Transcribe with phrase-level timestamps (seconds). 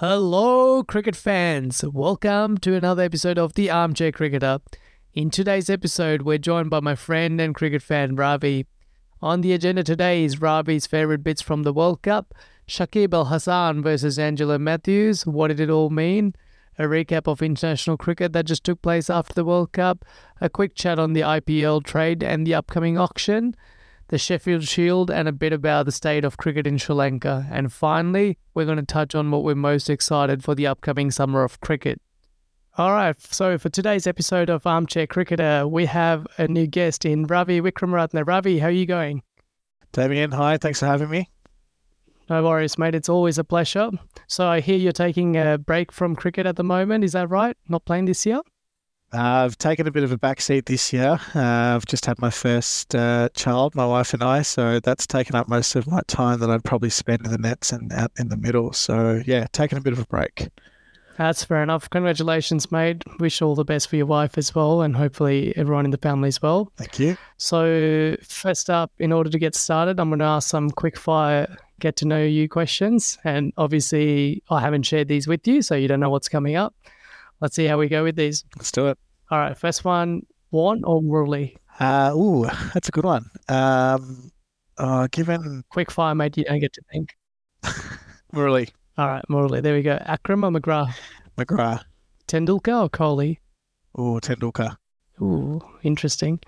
[0.00, 1.82] Hello, cricket fans.
[1.82, 4.58] Welcome to another episode of The Armchair Cricketer.
[5.14, 8.66] In today's episode, we're joined by my friend and cricket fan Ravi.
[9.22, 12.34] On the agenda today is Ravi's favorite bits from the World Cup,
[12.68, 15.24] Shakib Al Hasan versus Angelo Mathews.
[15.24, 16.34] What did it all mean?
[16.78, 20.04] A recap of international cricket that just took place after the World Cup,
[20.42, 23.56] a quick chat on the IPL trade and the upcoming auction,
[24.08, 27.46] the Sheffield Shield, and a bit about the state of cricket in Sri Lanka.
[27.50, 31.42] And finally, we're going to touch on what we're most excited for the upcoming summer
[31.42, 32.00] of cricket.
[32.78, 37.26] All right, so for today's episode of Armchair Cricketer, we have a new guest in
[37.26, 38.26] Ravi Wickramaratne.
[38.26, 39.22] Ravi, how are you going?
[39.92, 41.30] Damien, hi, thanks for having me.
[42.28, 42.94] No worries, mate.
[42.94, 43.90] It's always a pleasure.
[44.26, 47.04] So I hear you're taking a break from cricket at the moment.
[47.04, 47.56] Is that right?
[47.68, 48.40] Not playing this year?
[49.16, 51.18] I've taken a bit of a backseat this year.
[51.34, 55.34] Uh, I've just had my first uh, child, my wife and I, so that's taken
[55.34, 58.28] up most of my time that I'd probably spend in the nets and out in
[58.28, 58.72] the middle.
[58.72, 60.48] So yeah, taking a bit of a break.
[61.18, 61.88] That's fair enough.
[61.88, 63.02] Congratulations, mate.
[63.20, 66.28] Wish all the best for your wife as well, and hopefully everyone in the family
[66.28, 66.70] as well.
[66.76, 67.16] Thank you.
[67.38, 71.56] So, first up, in order to get started, I'm going to ask some quick fire
[71.80, 73.18] get to know you questions.
[73.24, 76.74] And obviously, I haven't shared these with you, so you don't know what's coming up.
[77.40, 78.44] Let's see how we go with these.
[78.56, 78.98] Let's do it.
[79.30, 81.56] All right, first one Warne or Murali?
[81.80, 83.28] Uh, ooh, that's a good one.
[83.48, 84.30] Um,
[84.78, 86.36] uh, given Quick fire, mate.
[86.36, 87.16] You don't get to think.
[88.32, 89.62] Murali, All right, Murali.
[89.62, 89.98] There we go.
[90.06, 90.94] Akram or McGrath?
[91.36, 91.82] McGrath,
[92.28, 93.38] Tendulkar or Kohli?
[93.98, 94.76] ooh, Tendulkar,
[95.20, 96.40] Ooh, interesting.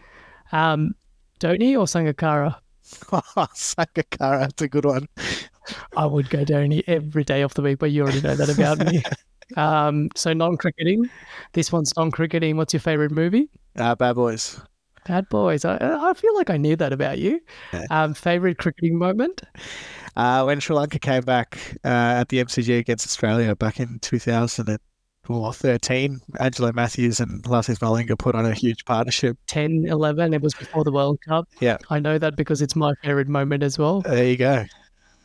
[0.53, 0.95] Um,
[1.41, 2.57] Dhoni or Sangakkara?
[2.83, 5.09] Sangakkara, that's a good one.
[5.97, 8.79] I would go Dhoni every day of the week, but you already know that about
[8.79, 9.03] me.
[9.57, 11.09] Um, so non-cricketing.
[11.53, 12.57] This one's non-cricketing.
[12.57, 13.49] What's your favorite movie?
[13.77, 14.61] Uh, bad boys.
[15.09, 15.65] Bad Boys.
[15.65, 17.41] I, I feel like I knew that about you.
[17.73, 17.87] Yeah.
[17.91, 19.41] Um, favorite cricketing moment?
[20.17, 26.21] Uh, when Sri Lanka came back uh, at the MCG against Australia back in 2013,
[26.41, 29.39] Angelo Mathews and Lasith Malinga put on a huge partnership.
[29.47, 30.35] 10, 11.
[30.35, 31.49] It was before the World Cup.
[31.59, 31.79] Yeah.
[31.89, 34.03] I know that because it's my favorite moment as well.
[34.03, 34.67] There you go.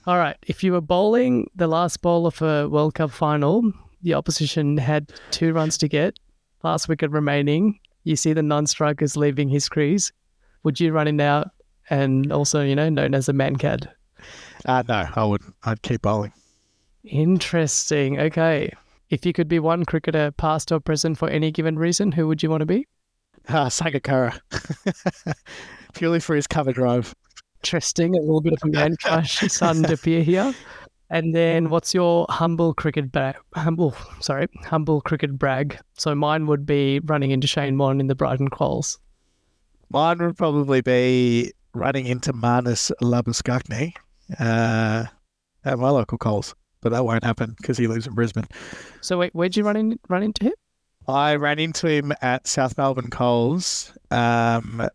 [0.08, 0.38] All right.
[0.48, 5.12] If you were bowling the last ball of a World Cup final, the opposition had
[5.32, 6.20] two runs to get,
[6.64, 7.80] last wicket remaining.
[8.04, 10.12] You see the non-strikers leaving his crease.
[10.64, 11.50] Would you run in out
[11.90, 13.88] and also, you know, known as a Mankad?
[14.66, 15.56] Uh, no, I wouldn't.
[15.64, 16.34] I'd keep bowling.
[17.04, 18.20] Interesting.
[18.20, 18.72] Okay.
[19.10, 22.42] If you could be one cricketer, past or present, for any given reason, who would
[22.42, 22.88] you want to be?
[23.50, 24.40] Ah, Sangakkara.
[25.94, 27.14] Purely for his cover drive.
[27.62, 28.16] Interesting.
[28.16, 30.54] A little bit of a man crush starting to appear here.
[31.14, 33.36] And then, what's your humble cricket brag?
[33.54, 35.78] Humble, sorry, humble cricket brag.
[35.94, 38.98] So mine would be running into Shane Warne in the Brighton Coles.
[39.92, 43.94] Mine would probably be running into Marnus Labuschagne
[44.40, 45.06] uh,
[45.64, 48.48] at my local Coles, but that won't happen because he lives in Brisbane.
[49.02, 50.00] So wait, where'd you run in?
[50.10, 50.54] Run into him?
[51.08, 53.96] I ran into him at South Melbourne Coles.
[54.10, 54.90] Um,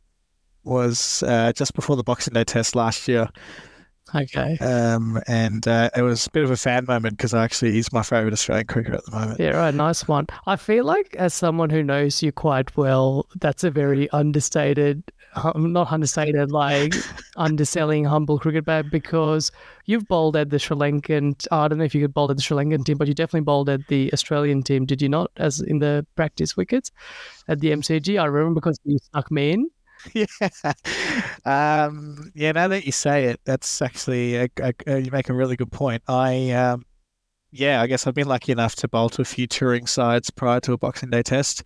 [0.65, 3.29] was uh, just before the Boxing Day test last year,
[4.15, 4.57] Okay.
[4.59, 8.03] um, and uh, it was a bit of a fan moment because actually he's my
[8.03, 9.41] favourite Australian cricketer at the moment.
[9.41, 9.75] Yeah, right.
[9.75, 10.27] Nice one.
[10.47, 15.03] I feel like, as someone who knows you quite well, that's a very understated,
[15.33, 16.95] hum- not understated, like
[17.37, 19.53] underselling humble cricket bat because
[19.85, 21.47] you've bowled at the Sri Lankan.
[21.51, 23.45] I don't know if you could bowl at the Sri Lankan team, but you definitely
[23.45, 25.31] bowled at the Australian team, did you not?
[25.37, 26.91] As in the practice wickets
[27.47, 28.21] at the MCG.
[28.21, 29.71] I remember because you stuck me in.
[30.15, 30.27] yeah.
[31.45, 35.35] Um, yeah, now that you say it, that's actually a, a, a- you make a
[35.35, 36.03] really good point.
[36.09, 36.85] I um,
[37.51, 40.61] yeah, I guess I've been lucky enough to bowl to a few touring sides prior
[40.61, 41.63] to a Boxing Day test.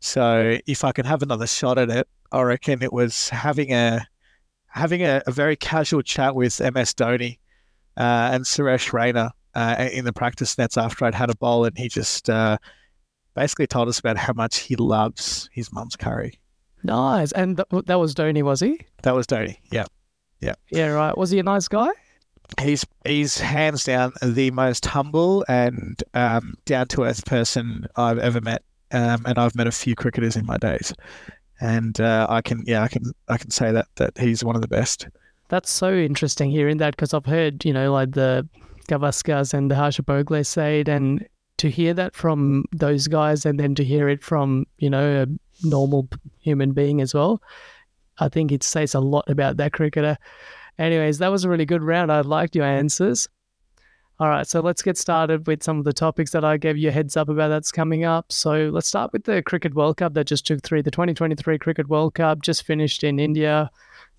[0.00, 4.06] So if I can have another shot at it, I reckon it was having a
[4.68, 7.38] having a, a very casual chat with MS Dhoni
[7.96, 11.76] uh, and Suresh Raina uh, in the practice nets after I'd had a bowl, and
[11.76, 12.58] he just uh,
[13.34, 16.38] basically told us about how much he loves his mum's curry.
[16.82, 17.32] Nice.
[17.32, 18.78] And th- that was Dhoni, was he?
[19.02, 19.56] That was Dhoni.
[19.72, 19.84] Yeah.
[20.40, 20.88] Yeah, Yeah.
[20.88, 21.16] right.
[21.18, 21.88] Was he a nice guy?
[22.60, 28.40] He's he's hands down the most humble and um, down to earth person I've ever
[28.40, 30.94] met, um, and I've met a few cricketers in my days,
[31.60, 34.62] and uh, I can yeah I can I can say that that he's one of
[34.62, 35.08] the best.
[35.48, 38.48] That's so interesting hearing that because I've heard, you know, like the
[38.88, 41.26] Gavaskars and the Harsha Bhogle say it, and
[41.58, 45.26] to hear that from those guys and then to hear it from, you know, a
[45.66, 46.08] normal
[46.48, 47.42] human being as well,
[48.18, 50.16] I think it says a lot about that cricketer.
[50.78, 52.10] Anyways, that was a really good round.
[52.10, 53.28] I liked your answers.
[54.20, 56.88] All right, so let's get started with some of the topics that I gave you
[56.88, 58.32] a heads up about that's coming up.
[58.32, 60.82] So let's start with the Cricket World Cup that just took three.
[60.82, 63.70] The 2023 Cricket World Cup just finished in India.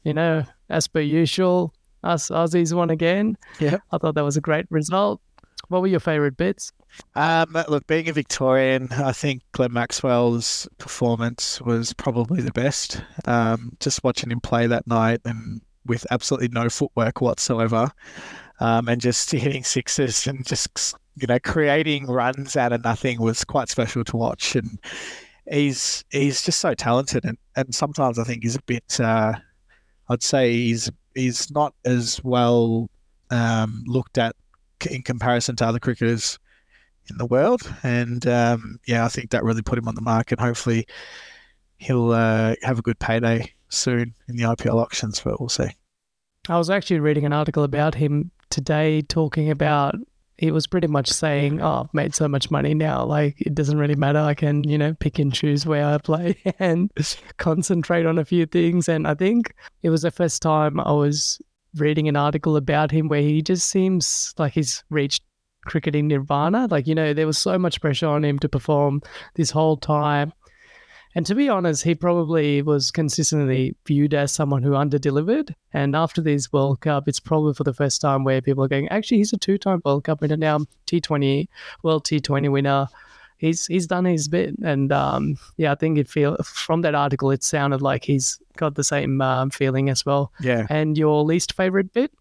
[0.04, 1.74] You know, as per usual,
[2.04, 3.38] us Aussies won again.
[3.60, 3.80] Yeah.
[3.92, 5.20] I thought that was a great result.
[5.68, 6.72] What were your favourite bits?
[7.16, 13.02] Um, look, being a Victorian, I think Glenn Maxwell's performance was probably the best.
[13.26, 17.92] Um, just watching him play that night and with absolutely no footwork whatsoever,
[18.60, 23.44] um, and just hitting sixes and just you know creating runs out of nothing was
[23.44, 24.56] quite special to watch.
[24.56, 24.80] And
[25.50, 29.00] he's he's just so talented, and, and sometimes I think he's a bit.
[29.00, 29.34] Uh,
[30.10, 32.90] I'd say he's he's not as well
[33.32, 34.36] um, looked at
[34.90, 36.40] in comparison to other cricketers
[37.10, 37.62] in the world.
[37.84, 40.88] And um, yeah, I think that really put him on the mark, and hopefully
[41.78, 45.22] he'll uh, have a good payday soon in the IPL auctions.
[45.22, 45.70] But we'll see.
[46.48, 49.96] I was actually reading an article about him today, talking about
[50.40, 53.04] he was pretty much saying, "Oh, I've made so much money now.
[53.04, 54.20] Like it doesn't really matter.
[54.20, 56.90] I can, you know, pick and choose where I play and
[57.38, 59.54] concentrate on a few things." And I think
[59.84, 61.42] it was the first time I was
[61.76, 65.24] reading an article about him where he just seems like he's reached
[65.70, 66.68] cricketing nirvana.
[66.70, 69.02] Like, you know, there was so much pressure on him to perform
[69.36, 70.34] this whole time.
[71.16, 75.54] And to be honest, he probably was consistently viewed as someone who underdelivered.
[75.74, 78.88] And after this World Cup, it's probably for the first time where people are going,
[78.90, 81.48] actually, he's a two-time World Cup winner now, T20
[81.84, 82.88] World T20 winner.
[83.38, 87.32] He's he's done his bit, and um, yeah, I think it feel from that article,
[87.32, 90.34] it sounded like he's got the same um, feeling as well.
[90.42, 90.68] Yeah.
[90.70, 92.12] And your least favorite bit?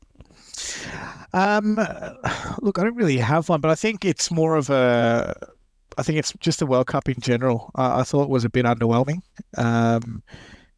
[1.32, 1.76] Um,
[2.60, 5.34] look, I don't really have one, but I think it's more of a.
[5.96, 7.70] I think it's just the World Cup in general.
[7.74, 9.20] I, I thought it was a bit underwhelming,
[9.56, 10.22] um,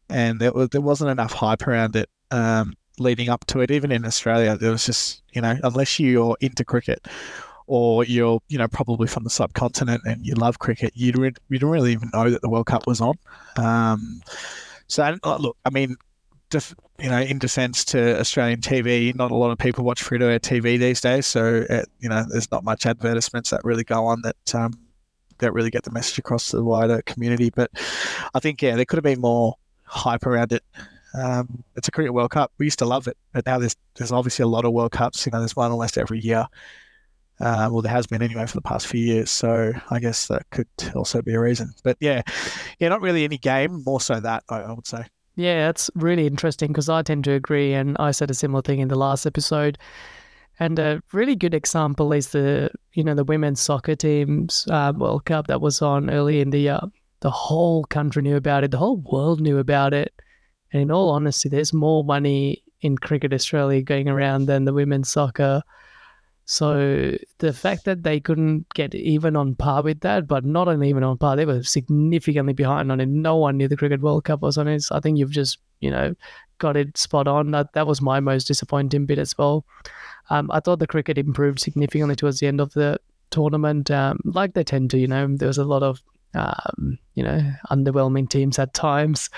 [0.09, 3.71] and there was there wasn't enough hype around it um, leading up to it.
[3.71, 7.07] Even in Australia, there was just you know unless you're into cricket
[7.67, 11.59] or you're you know probably from the subcontinent and you love cricket, you don't you
[11.59, 13.15] don't really even know that the World Cup was on.
[13.57, 14.21] Um,
[14.87, 15.95] so look, I mean,
[16.51, 20.19] def, you know, in defence to Australian TV, not a lot of people watch free
[20.19, 21.25] to air TV these days.
[21.25, 24.73] So uh, you know, there's not much advertisements that really go on that um,
[25.39, 27.49] that really get the message across to the wider community.
[27.49, 27.71] But
[28.35, 29.55] I think yeah, there could have been more
[29.85, 30.63] hype around it.
[31.13, 32.51] Um, it's a cricket World Cup.
[32.57, 35.25] We used to love it, but now there's there's obviously a lot of World Cups.
[35.25, 36.45] You know, there's one almost every year.
[37.39, 40.47] Uh, well, there has been anyway for the past few years, so I guess that
[40.51, 41.73] could also be a reason.
[41.83, 42.21] But yeah,
[42.77, 45.05] yeah, not really any game, more so that I, I would say.
[45.35, 48.79] Yeah, that's really interesting because I tend to agree, and I said a similar thing
[48.79, 49.77] in the last episode.
[50.59, 55.25] And a really good example is the you know the women's soccer teams uh, World
[55.25, 56.79] Cup that was on early in the year.
[57.21, 58.71] The whole country knew about it.
[58.71, 60.13] The whole world knew about it.
[60.73, 65.09] And in all honesty, there's more money in cricket Australia going around than the women's
[65.09, 65.61] soccer.
[66.51, 71.01] So the fact that they couldn't get even on par with that, but not even
[71.01, 73.07] on par, they were significantly behind on it.
[73.07, 74.83] No one knew the Cricket World Cup was on it.
[74.91, 76.13] I think you've just, you know,
[76.57, 77.51] got it spot on.
[77.51, 79.63] That that was my most disappointing bit as well.
[80.29, 82.99] Um, I thought the cricket improved significantly towards the end of the
[83.29, 84.97] tournament, um, like they tend to.
[84.97, 86.01] You know, there was a lot of,
[86.33, 89.29] um, you know, underwhelming teams at times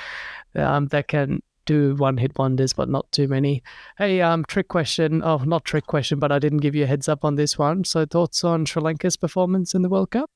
[0.55, 3.63] um, that can do one hit wonders, but not too many.
[3.97, 5.21] Hey, um, trick question.
[5.23, 7.83] Oh, not trick question, but I didn't give you a heads up on this one.
[7.83, 10.29] So, thoughts on Sri Lanka's performance in the World Cup?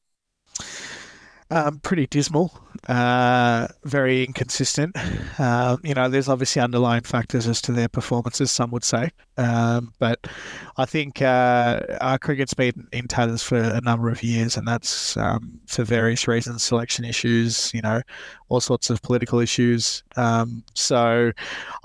[1.49, 2.51] Um, pretty dismal,
[2.89, 4.93] uh, very inconsistent.
[5.39, 9.11] Uh, you know, there's obviously underlying factors as to their performances, some would say.
[9.37, 10.27] Um, but
[10.75, 15.15] I think uh, our cricket's been in tatters for a number of years, and that's
[15.15, 18.01] um, for various reasons selection issues, you know,
[18.49, 20.03] all sorts of political issues.
[20.17, 21.31] Um, so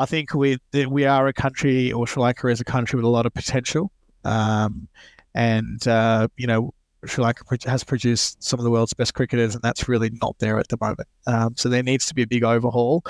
[0.00, 0.58] I think we,
[0.88, 3.92] we are a country, or Sri Lanka is a country with a lot of potential.
[4.24, 4.88] Um,
[5.36, 9.62] and, uh, you know, Sri Lanka has produced some of the world's best cricketers, and
[9.62, 11.08] that's really not there at the moment.
[11.26, 13.04] Um, so there needs to be a big overhaul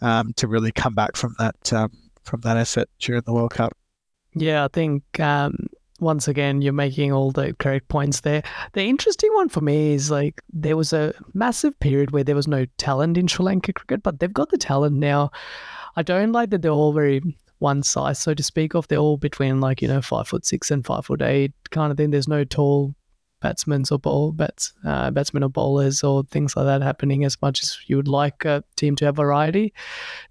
[0.00, 1.90] um, to really come back from that um,
[2.22, 3.76] from that effort during the World Cup.
[4.34, 5.66] Yeah, I think um,
[6.00, 8.42] once again you're making all the correct points there.
[8.72, 12.48] The interesting one for me is like there was a massive period where there was
[12.48, 15.30] no talent in Sri Lanka cricket, but they've got the talent now.
[15.96, 17.22] I don't like that they're all very
[17.58, 18.88] one size, so to speak of.
[18.88, 21.96] They're all between like, you know, five foot six and five foot eight kind of
[21.96, 22.10] thing.
[22.10, 22.94] There's no tall
[23.44, 27.62] batsmen or ball bats, uh, batsmen or bowlers or things like that happening as much
[27.62, 29.74] as you would like a team to have variety.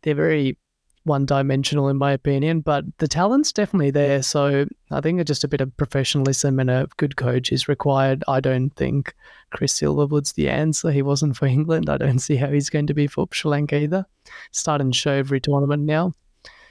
[0.02, 0.58] They're very
[1.04, 4.24] one dimensional in my opinion, but the talent's definitely there.
[4.24, 8.24] So I think just a bit of professionalism and a good coach is required.
[8.28, 9.14] I don't think
[9.52, 10.92] Chris Silverwood's the answer.
[10.92, 11.92] He wasn't for England.
[11.92, 14.08] I don't see how he's going to be for Sri Lanka either.
[14.52, 16.14] Starting to show every tournament now.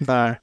[0.01, 0.35] No.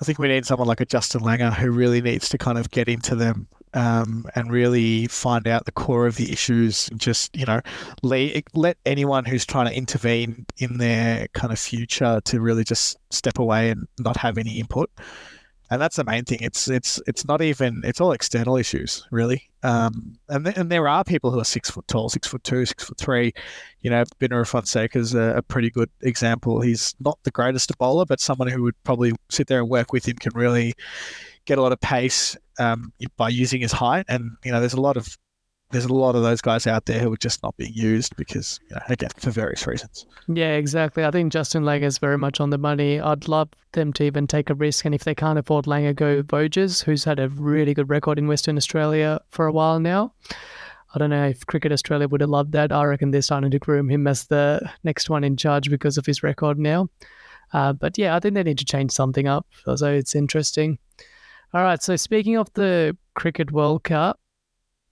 [0.00, 2.70] I think we need someone like a Justin Langer who really needs to kind of
[2.70, 7.46] get into them um, and really find out the core of the issues just, you
[7.46, 7.60] know,
[8.02, 12.96] let, let anyone who's trying to intervene in their kind of future to really just
[13.10, 14.90] step away and not have any input.
[15.70, 16.38] and that's the main thing.
[16.40, 19.48] It's it's it's not even it's all external issues really.
[19.62, 22.66] Um, and th- and there are people who are six foot tall, six foot two,
[22.66, 23.32] six foot three.
[23.80, 26.60] You know, Binner Fonseca is a, a pretty good example.
[26.60, 30.08] He's not the greatest bowler, but someone who would probably sit there and work with
[30.08, 30.74] him can really
[31.50, 34.06] get a lot of pace um, by using his height.
[34.08, 35.18] And you know, there's a lot of
[35.72, 38.58] there's a lot of those guys out there who are just not being used because,
[38.68, 40.04] you know, again, for various reasons.
[40.26, 41.04] Yeah, exactly.
[41.04, 43.00] I think Justin Langer is very much on the money.
[43.00, 44.84] I'd love them to even take a risk.
[44.84, 48.26] And if they can't afford Langer, go Voges, who's had a really good record in
[48.26, 50.12] Western Australia for a while now.
[50.92, 52.72] I don't know if Cricket Australia would have loved that.
[52.72, 56.06] I reckon they're starting to groom him as the next one in charge because of
[56.06, 56.88] his record now.
[57.52, 59.46] Uh, but yeah, I think they need to change something up.
[59.76, 60.78] So it's interesting.
[61.52, 61.82] All right.
[61.82, 64.20] So speaking of the Cricket World Cup,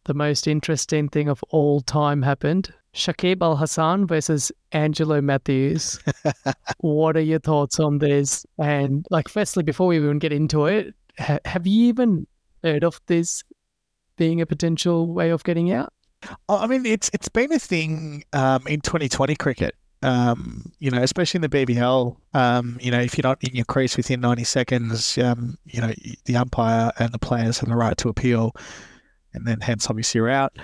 [0.05, 2.73] the most interesting thing of all time happened.
[2.95, 6.01] Shakib Al Hasan versus Angelo Mathews.
[6.79, 8.45] what are your thoughts on this?
[8.59, 12.27] And like, firstly, before we even get into it, ha- have you even
[12.65, 13.45] heard of this
[14.17, 15.93] being a potential way of getting out?
[16.49, 19.77] I mean, it's it's been a thing um, in 2020 cricket.
[20.03, 22.17] Um, you know, especially in the BBL.
[22.33, 25.93] Um, you know, if you're not in your crease within 90 seconds, um, you know,
[26.25, 28.55] the umpire and the players have the right to appeal
[29.35, 30.57] and then hence obviously you're out.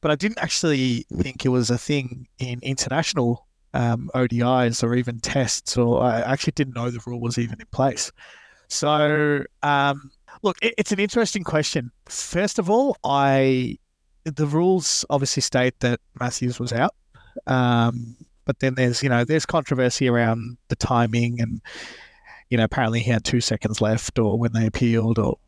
[0.00, 5.20] But I didn't actually think it was a thing in international um, ODIs or even
[5.20, 8.10] tests, or I actually didn't know the rule was even in place.
[8.68, 10.10] So, um,
[10.42, 11.90] look, it, it's an interesting question.
[12.08, 13.76] First of all, I
[14.24, 16.94] the rules obviously state that Mathews was out,
[17.46, 18.16] um,
[18.50, 21.60] but then there's you know there's controversy around the timing and
[22.48, 25.38] you know, apparently he had two seconds left, or when they appealed, or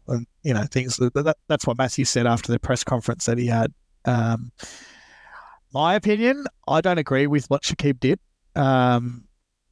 [0.44, 0.98] you know, things.
[0.98, 3.72] That, that's what Matthew said after the press conference that he had.
[4.04, 4.52] Um,
[5.74, 8.20] my opinion, I don't agree with what Shakib did.
[8.54, 9.24] Um,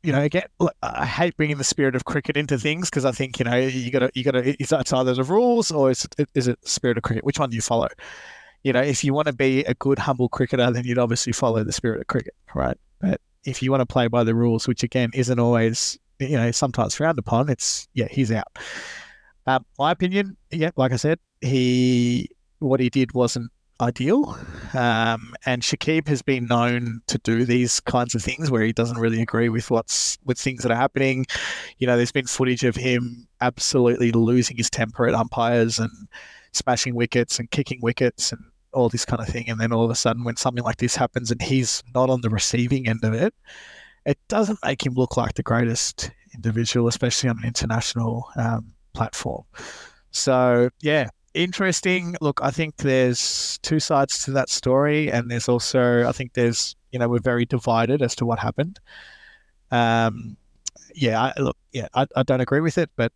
[0.02, 0.46] you know, again,
[0.82, 3.92] I hate bringing the spirit of cricket into things because I think you know you
[3.92, 6.96] got to you got to it's either the rules or is it, is it spirit
[6.96, 7.22] of cricket?
[7.22, 7.88] Which one do you follow?
[8.64, 11.62] You know, if you want to be a good humble cricketer, then you'd obviously follow
[11.62, 12.76] the spirit of cricket, right?
[13.00, 16.50] But if you want to play by the rules, which again isn't always you know,
[16.50, 18.58] sometimes frowned upon, it's, yeah, he's out.
[19.46, 22.28] Um, my opinion, yeah, like I said, he,
[22.58, 24.38] what he did wasn't ideal.
[24.74, 28.98] Um, and Shakib has been known to do these kinds of things where he doesn't
[28.98, 31.24] really agree with what's with things that are happening.
[31.78, 35.90] You know, there's been footage of him absolutely losing his temper at umpires and
[36.52, 38.42] smashing wickets and kicking wickets and
[38.72, 39.48] all this kind of thing.
[39.48, 42.20] And then all of a sudden, when something like this happens and he's not on
[42.20, 43.34] the receiving end of it,
[44.06, 49.44] it doesn't make him look like the greatest individual, especially on an international um, platform.
[50.10, 52.16] So, yeah, interesting.
[52.20, 56.76] Look, I think there's two sides to that story, and there's also, I think there's,
[56.92, 58.80] you know, we're very divided as to what happened.
[59.70, 60.36] Um,
[60.94, 63.12] yeah, I, look, yeah, I, I don't agree with it, but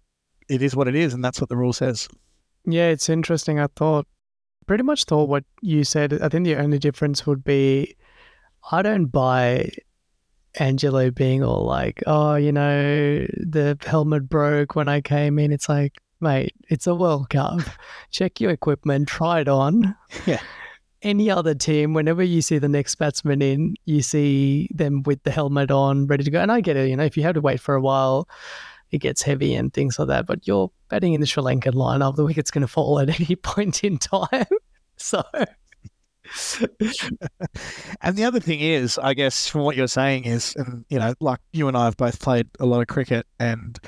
[0.48, 2.08] it is what it is, and that's what the rule says.
[2.66, 3.58] Yeah, it's interesting.
[3.58, 4.06] I thought,
[4.66, 6.20] pretty much thought what you said.
[6.22, 7.96] I think the only difference would be
[8.70, 9.70] I don't buy
[10.56, 15.52] Angelo being all like, oh, you know, the helmet broke when I came in.
[15.52, 17.60] It's like, mate, it's a World Cup.
[18.10, 19.94] Check your equipment, try it on.
[20.26, 20.40] Yeah.
[21.02, 25.30] Any other team, whenever you see the next batsman in, you see them with the
[25.30, 26.40] helmet on, ready to go.
[26.40, 28.26] And I get it, you know, if you have to wait for a while,
[28.94, 30.26] it gets heavy and things like that.
[30.26, 33.36] But you're batting in the Sri Lankan lineup, the wicket's going to fall at any
[33.42, 34.46] point in time.
[34.96, 35.22] so
[38.00, 41.14] and the other thing is, I guess, from what you're saying is, and you know,
[41.20, 43.78] like you and I have both played a lot of cricket, and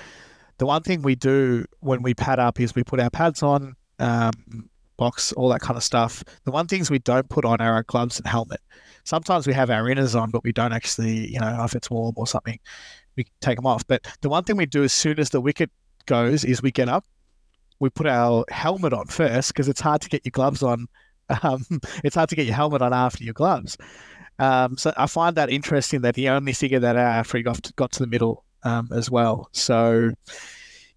[0.59, 3.75] the one thing we do when we pad up is we put our pads on,
[3.99, 6.25] um, box, all that kind of stuff.
[6.45, 8.61] The one things we don't put on are our gloves and helmet.
[9.05, 12.15] Sometimes we have our inners on, but we don't actually, you know, if it's warm
[12.17, 12.59] or something,
[13.17, 13.87] we take them off.
[13.87, 15.71] But the one thing we do as soon as the wicket
[16.07, 17.05] goes is we get up,
[17.81, 20.89] we put our helmet on first because it's hard to get your gloves on
[21.43, 21.65] um,
[22.05, 23.77] it's hard to get your helmet on after your gloves.
[24.39, 27.63] Um, so I find that interesting that he only figured that out after he got
[27.63, 29.49] to, got to the middle um, as well.
[29.53, 30.11] So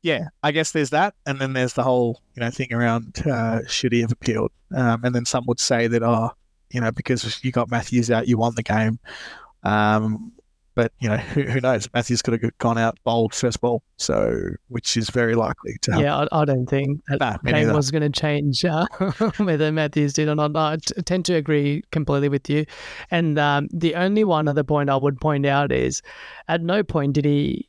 [0.01, 3.65] yeah, I guess there's that, and then there's the whole you know thing around uh,
[3.67, 4.51] should he have appealed?
[4.75, 6.31] Um, and then some would say that oh,
[6.71, 8.99] you know because you got Mathews out, you won the game.
[9.63, 10.31] Um,
[10.79, 11.89] but you know, who, who knows?
[11.93, 16.05] Mathews could have gone out bowled first ball, so which is very likely to happen.
[16.05, 18.85] Yeah, I, I don't think that nah, game was going to change uh,
[19.39, 20.55] whether Mathews did or not.
[20.55, 22.65] I tend to agree completely with you.
[23.11, 26.01] And um, the only one other point I would point out is,
[26.47, 27.67] at no point did he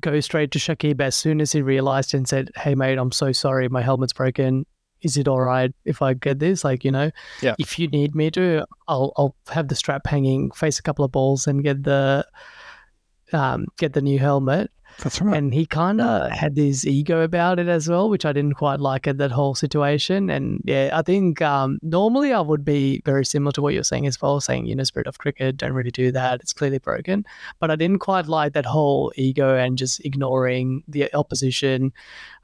[0.00, 3.32] go straight to Shakib as soon as he realised and said, "Hey mate, I'm so
[3.32, 4.64] sorry, my helmet's broken
[5.06, 6.64] is it all right if I get this?
[6.64, 7.10] Like, you know,
[7.40, 7.54] yeah.
[7.58, 11.12] if you need me to, I'll I'll have the strap hanging, face a couple of
[11.12, 12.26] balls, and get the
[13.32, 14.70] um, get the new helmet.
[15.02, 15.36] That's right.
[15.36, 18.80] And he kind of had this ego about it as well, which I didn't quite
[18.80, 20.30] like at that whole situation.
[20.30, 24.06] And yeah, I think um, normally I would be very similar to what you're saying
[24.06, 26.40] as well, saying, you know, spirit of cricket, don't really do that.
[26.40, 27.26] It's clearly broken.
[27.58, 31.92] But I didn't quite like that whole ego and just ignoring the opposition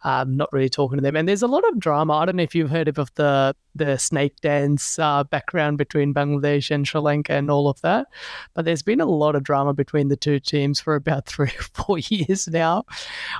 [0.04, 1.16] um, not really talking to them.
[1.16, 2.14] And there's a lot of drama.
[2.14, 6.70] I don't know if you've heard of the the snake dance uh, background between Bangladesh
[6.70, 8.08] and Sri Lanka and all of that,
[8.52, 11.62] but there's been a lot of drama between the two teams for about three or
[11.74, 12.84] four years now.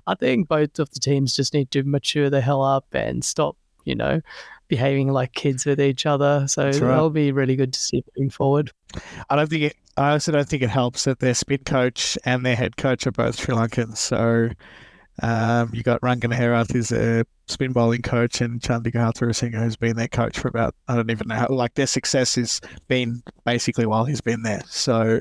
[0.07, 3.57] I think both of the teams just need to mature the hell up and stop,
[3.85, 4.23] you know,
[4.69, 6.47] behaving like kids with each other.
[6.49, 6.81] So right.
[6.81, 8.73] that'll be really good to see moving forward.
[9.29, 9.77] I don't think it.
[9.99, 13.13] I also don't think it helps that their spin coach and their head coach are
[13.13, 13.99] both Sri Lankans.
[13.99, 14.49] So
[15.21, 19.97] um, you got Rangan Herath, who's a spin bowling coach, and Chandika Hathurusingha, who's been
[19.97, 23.87] their coach for about, I don't even know how, like their success has been basically
[23.87, 24.63] while he's been there.
[24.67, 25.21] So,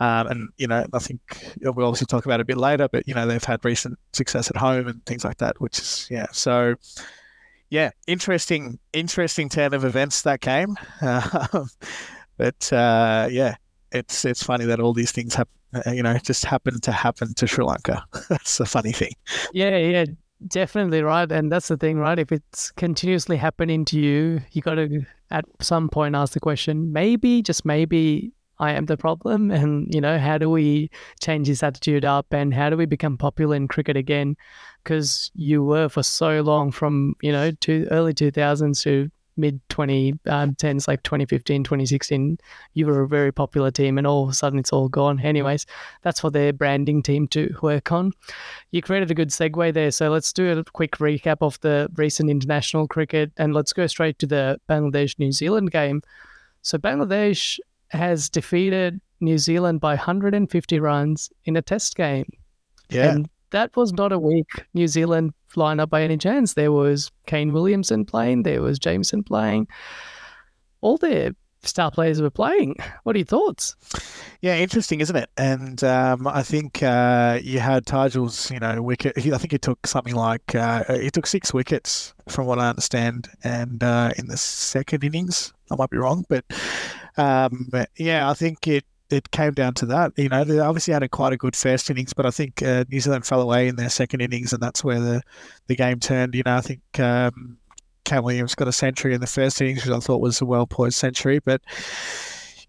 [0.00, 1.20] um, and, you know, I think
[1.60, 4.50] we'll obviously talk about it a bit later, but, you know, they've had recent success
[4.50, 6.26] at home and things like that, which is, yeah.
[6.32, 6.74] So,
[7.70, 10.76] yeah, interesting, interesting turn of events that game.
[11.00, 11.68] Um,
[12.36, 13.56] but, uh, yeah,
[13.90, 16.92] it's it's funny that all these things have uh, you know it just happened to
[16.92, 18.04] happen to Sri Lanka.
[18.28, 19.12] that's a funny thing.
[19.52, 20.04] Yeah, yeah,
[20.46, 21.30] definitely right.
[21.30, 22.18] And that's the thing, right?
[22.18, 26.92] If it's continuously happening to you, you got to at some point ask the question:
[26.92, 29.50] maybe, just maybe, I am the problem.
[29.58, 32.26] And you know, how do we change this attitude up?
[32.32, 34.36] And how do we become popular in cricket again?
[34.82, 39.60] Because you were for so long, from you know, to early two thousands to mid
[39.68, 42.38] 2010s, um, like 2015, 2016,
[42.74, 45.20] you were a very popular team, and all of a sudden it's all gone.
[45.20, 45.64] Anyways,
[46.02, 48.12] that's for their branding team to work on.
[48.72, 49.90] You created a good segue there.
[49.90, 54.18] So let's do a quick recap of the recent international cricket and let's go straight
[54.18, 56.02] to the Bangladesh New Zealand game.
[56.62, 57.58] So Bangladesh
[57.90, 62.26] has defeated New Zealand by 150 runs in a test game.
[62.90, 63.12] Yeah.
[63.12, 66.54] And that was not a weak New Zealand lineup by any chance.
[66.54, 69.68] There was Kane Williamson playing, there was Jamieson playing.
[70.80, 71.32] All their
[71.62, 72.76] star players were playing.
[73.02, 73.74] What are your thoughts?
[74.40, 75.28] Yeah, interesting, isn't it?
[75.36, 79.18] And um, I think uh, you had Taijul's, you know, wicket.
[79.18, 83.28] I think he took something like uh, he took six wickets, from what I understand,
[83.42, 86.44] and uh, in the second innings, I might be wrong, but
[87.16, 90.12] um, yeah, I think it it came down to that.
[90.16, 92.84] You know, they obviously had a quite a good first innings, but I think uh,
[92.90, 95.22] New Zealand fell away in their second innings, and that's where the,
[95.66, 96.34] the game turned.
[96.34, 97.58] You know, I think um,
[98.04, 100.66] Kane Williamson got a century in the first innings, which I thought was a well
[100.66, 101.38] poised century.
[101.38, 101.62] But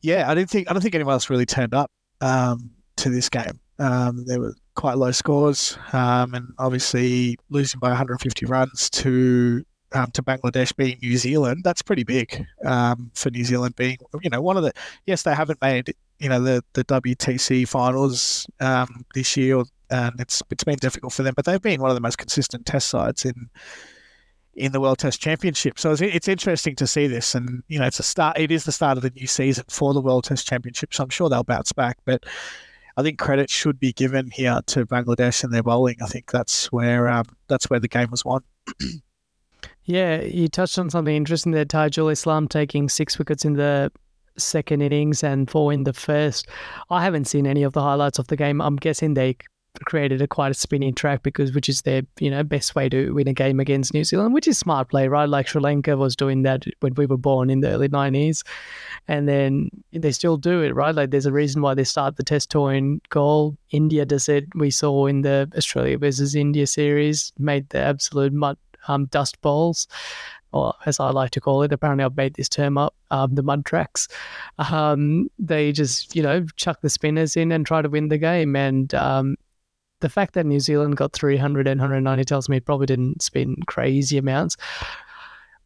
[0.01, 3.29] yeah, I didn't think I don't think anyone else really turned up um, to this
[3.29, 3.59] game.
[3.79, 10.11] Um, there were quite low scores, um, and obviously losing by 150 runs to um,
[10.11, 14.41] to Bangladesh being New Zealand, that's pretty big um, for New Zealand being, you know,
[14.41, 14.71] one of the,
[15.05, 20.43] yes, they haven't made you know the the WTC finals um, this year, and it's
[20.51, 21.33] it's been difficult for them.
[21.35, 23.49] But they've been one of the most consistent Test sides in
[24.53, 25.79] in the World Test Championship.
[25.79, 28.37] So it's, it's interesting to see this, and you know it's a start.
[28.37, 30.93] It is the start of the new season for the World Test Championship.
[30.93, 32.25] So I'm sure they'll bounce back, but.
[32.97, 35.95] I think credit should be given here to Bangladesh and their bowling.
[36.01, 38.41] I think that's where um, that's where the game was won.
[39.85, 43.89] yeah, you touched on something interesting there, Taijul Islam taking six wickets in the
[44.39, 46.47] second innings and four in the first.
[46.89, 48.61] I haven't seen any of the highlights of the game.
[48.61, 49.37] I'm guessing they
[49.85, 53.13] created a quite a spinning track because which is their you know best way to
[53.13, 55.29] win a game against New Zealand, which is smart play, right?
[55.29, 58.43] Like Sri Lanka was doing that when we were born in the early nineties,
[59.07, 60.93] and then they still do it, right?
[60.93, 63.57] Like there's a reason why they start the Test tour in Galle.
[63.71, 64.45] India does it.
[64.55, 69.87] We saw in the Australia versus India series, made the absolute mud um, dust bowls
[70.51, 73.43] or as I like to call it, apparently I've made this term up, um, the
[73.43, 74.07] mud tracks.
[74.57, 78.55] Um, they just, you know, chuck the spinners in and try to win the game.
[78.55, 79.35] And um,
[79.99, 83.55] the fact that New Zealand got 300 and 190 tells me it probably didn't spin
[83.67, 84.57] crazy amounts.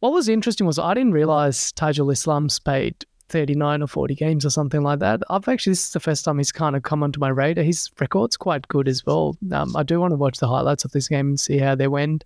[0.00, 4.50] What was interesting was I didn't realize Taijul Islam's played 39 or 40 games or
[4.50, 5.22] something like that.
[5.30, 7.64] I've actually, this is the first time he's kind of come onto my radar.
[7.64, 9.36] His record's quite good as well.
[9.50, 11.88] Um, I do want to watch the highlights of this game and see how they
[11.88, 12.24] went.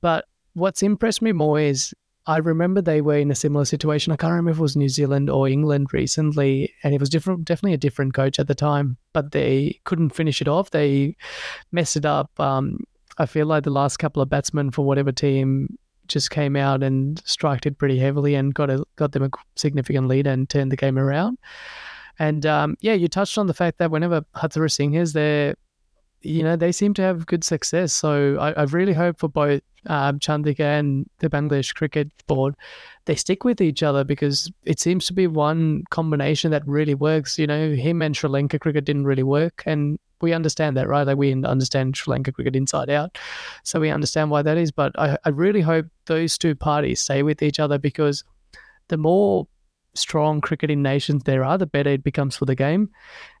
[0.00, 1.94] But what's impressed me more is
[2.26, 4.12] I remember they were in a similar situation.
[4.12, 7.44] I can't remember if it was New Zealand or England recently, and it was different,
[7.44, 10.70] definitely a different coach at the time, but they couldn't finish it off.
[10.70, 11.16] They
[11.72, 12.38] messed it up.
[12.38, 12.78] Um,
[13.18, 15.76] I feel like the last couple of batsmen for whatever team
[16.08, 20.08] just came out and striked it pretty heavily and got a, got them a significant
[20.08, 21.38] lead and turned the game around.
[22.18, 25.54] And um, yeah, you touched on the fact that whenever Hathurusingha is there,
[26.22, 27.92] you know, they seem to have good success.
[27.92, 32.54] So I, I really hope for both um, Chandika and the Bangladesh Cricket Board,
[33.06, 37.38] they stick with each other because it seems to be one combination that really works.
[37.38, 41.06] You know, him and Sri Lanka cricket didn't really work, and we understand that, right?
[41.06, 43.16] Like we understand Sri Lanka cricket inside out,
[43.64, 44.70] so we understand why that is.
[44.70, 48.22] But I, I really hope those two parties stay with each other because
[48.88, 49.46] the more
[49.94, 52.90] strong cricketing nations there are, the better it becomes for the game.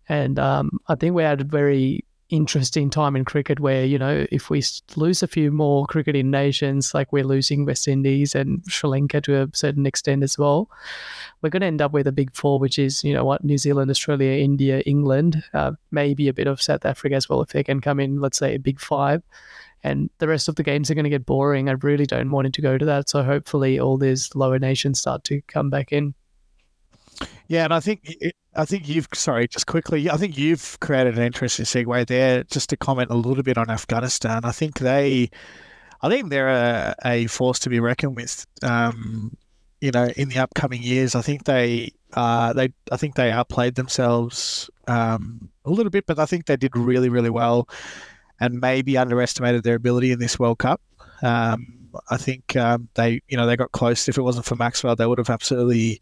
[0.08, 4.26] And um, I think we're at a very interesting time in cricket where, you know,
[4.32, 4.62] if we
[4.96, 9.42] lose a few more cricketing nations, like we're losing West Indies and Sri Lanka to
[9.42, 10.70] a certain extent as well,
[11.42, 13.58] we're going to end up with a big four, which is, you know what, New
[13.58, 17.64] Zealand, Australia, India, England, uh, maybe a bit of South Africa as well, if they
[17.64, 19.22] can come in, let's say, a big five.
[19.82, 21.68] And the rest of the games are going to get boring.
[21.68, 23.08] I really don't want it to go to that.
[23.08, 26.14] So hopefully, all these lower nations start to come back in.
[27.48, 28.16] Yeah, and I think
[28.54, 32.42] I think you've sorry, just quickly, I think you've created an interesting segue there.
[32.44, 35.30] Just to comment a little bit on Afghanistan, I think they,
[36.02, 38.46] I think they're a, a force to be reckoned with.
[38.62, 39.36] Um,
[39.80, 43.76] you know, in the upcoming years, I think they, uh, they, I think they outplayed
[43.76, 47.68] themselves um, a little bit, but I think they did really, really well,
[48.40, 50.82] and maybe underestimated their ability in this World Cup.
[51.22, 54.08] Um, I think um, they, you know, they got close.
[54.08, 56.00] If it wasn't for Maxwell, they would have absolutely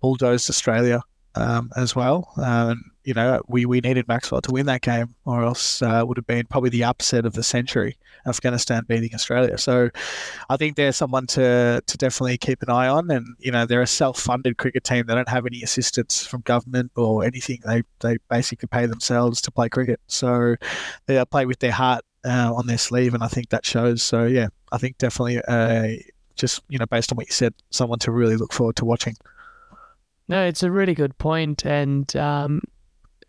[0.00, 1.02] bulldozed Australia
[1.34, 2.32] um, as well.
[2.36, 6.16] Uh, you know, we, we needed Maxwell to win that game, or else uh, would
[6.18, 7.96] have been probably the upset of the century.
[8.26, 9.56] Afghanistan beating Australia.
[9.56, 9.88] So,
[10.50, 13.10] I think they're someone to to definitely keep an eye on.
[13.10, 15.06] And you know, they're a self-funded cricket team.
[15.06, 17.60] They don't have any assistance from government or anything.
[17.64, 20.00] They they basically pay themselves to play cricket.
[20.06, 20.56] So,
[21.06, 24.02] they play with their heart uh, on their sleeve, and I think that shows.
[24.02, 25.88] So yeah, I think definitely uh,
[26.36, 29.16] just you know based on what you said, someone to really look forward to watching.
[30.30, 32.62] No, it's a really good point, and um,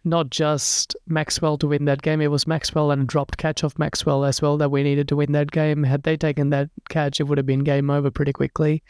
[0.04, 2.22] not just Maxwell to win that game.
[2.22, 5.16] It was Maxwell and a dropped catch of Maxwell as well that we needed to
[5.16, 5.82] win that game.
[5.84, 8.84] Had they taken that catch, it would have been game over pretty quickly.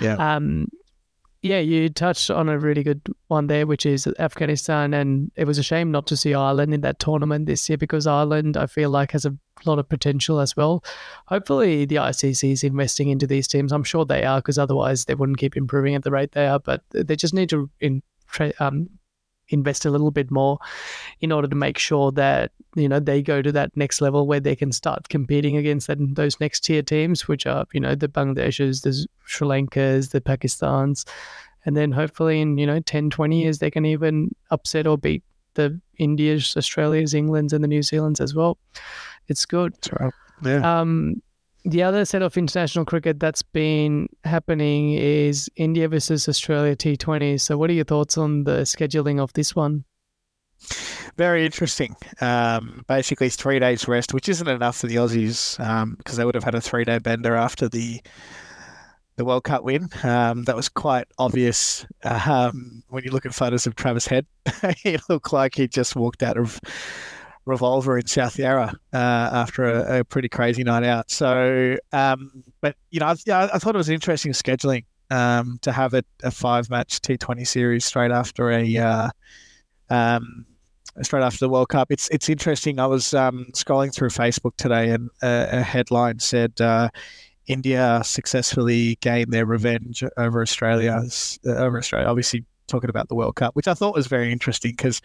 [0.00, 0.14] Yeah.
[0.14, 0.68] Um,
[1.42, 5.58] yeah, you touched on a really good one there, which is Afghanistan, and it was
[5.58, 8.90] a shame not to see Ireland in that tournament this year because Ireland, I feel
[8.90, 10.82] like, has a lot of potential as well.
[11.26, 13.70] Hopefully, the ICC is investing into these teams.
[13.70, 16.58] I'm sure they are because otherwise they wouldn't keep improving at the rate they are.
[16.58, 18.02] But they just need to in,
[18.58, 18.88] um,
[19.48, 20.58] invest a little bit more
[21.20, 24.40] in order to make sure that you know they go to that next level where
[24.40, 28.08] they can start competing against that, those next tier teams which are you know the
[28.08, 31.04] Bangladeshis, the sri lankas the pakistans.
[31.64, 35.22] And then hopefully in you know 10 20 years they can even upset or beat
[35.54, 38.58] the indias australias englands and the new zealands as well.
[39.26, 39.74] It's good.
[39.98, 40.12] Right.
[40.42, 40.80] yeah.
[40.80, 41.22] Um
[41.68, 47.38] the other set of international cricket that's been happening is India versus Australia T20.
[47.40, 49.84] So, what are your thoughts on the scheduling of this one?
[51.16, 51.94] Very interesting.
[52.20, 56.34] Um, basically, three days rest, which isn't enough for the Aussies because um, they would
[56.34, 58.00] have had a three day bender after the
[59.16, 59.88] the World Cup win.
[60.04, 64.26] Um, that was quite obvious um, when you look at photos of Travis Head.
[64.82, 66.60] he looked like he just walked out of
[67.48, 71.10] revolver in South Yarra uh, after a, a, pretty crazy night out.
[71.10, 75.72] So, um, but you know, I, yeah, I thought it was interesting scheduling um, to
[75.72, 79.08] have a, a five match T20 series straight after a uh,
[79.90, 80.44] um,
[81.02, 81.90] straight after the World Cup.
[81.90, 82.78] It's it's interesting.
[82.78, 86.60] I was um, scrolling through Facebook today, and a, a headline said.
[86.60, 86.90] Uh,
[87.46, 91.02] India successfully gained their revenge over Australia.
[91.46, 94.72] Uh, over Australia, obviously talking about the World Cup, which I thought was very interesting
[94.72, 95.00] because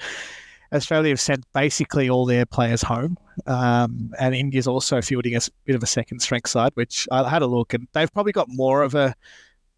[0.73, 5.75] Australia have sent basically all their players home, um, and India's also fielding a bit
[5.75, 8.81] of a second strength side, which I had a look, and they've probably got more
[8.81, 9.15] of a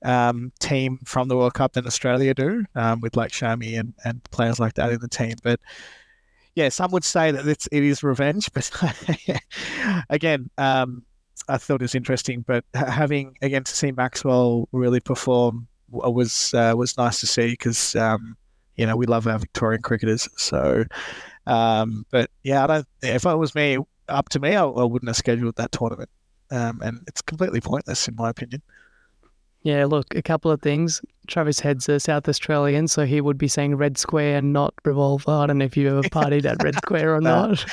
[0.04, 4.24] um, team from the World Cup than Australia do, um, with like Shami and, and
[4.26, 5.36] players like that in the team.
[5.44, 5.60] But
[6.56, 8.72] yeah, some would say that it's, it is revenge, but
[10.10, 11.04] again, um,
[11.50, 12.42] I thought it was interesting.
[12.42, 17.96] But having again to see Maxwell really perform was uh, was nice to see because
[17.96, 18.38] um,
[18.76, 20.28] you know, we love our Victorian cricketers.
[20.38, 20.86] So,
[21.48, 22.88] um, but yeah, I don't.
[23.02, 23.78] If it was me,
[24.10, 26.10] up to me, I, I wouldn't have scheduled that tournament,
[26.52, 28.62] um, and it's completely pointless in my opinion.
[29.64, 31.02] Yeah, look, a couple of things.
[31.26, 35.32] Travis Head's a South Australian, so he would be saying Red Square and not Revolver.
[35.32, 37.66] I don't know if you ever partied at Red Square or nah, not.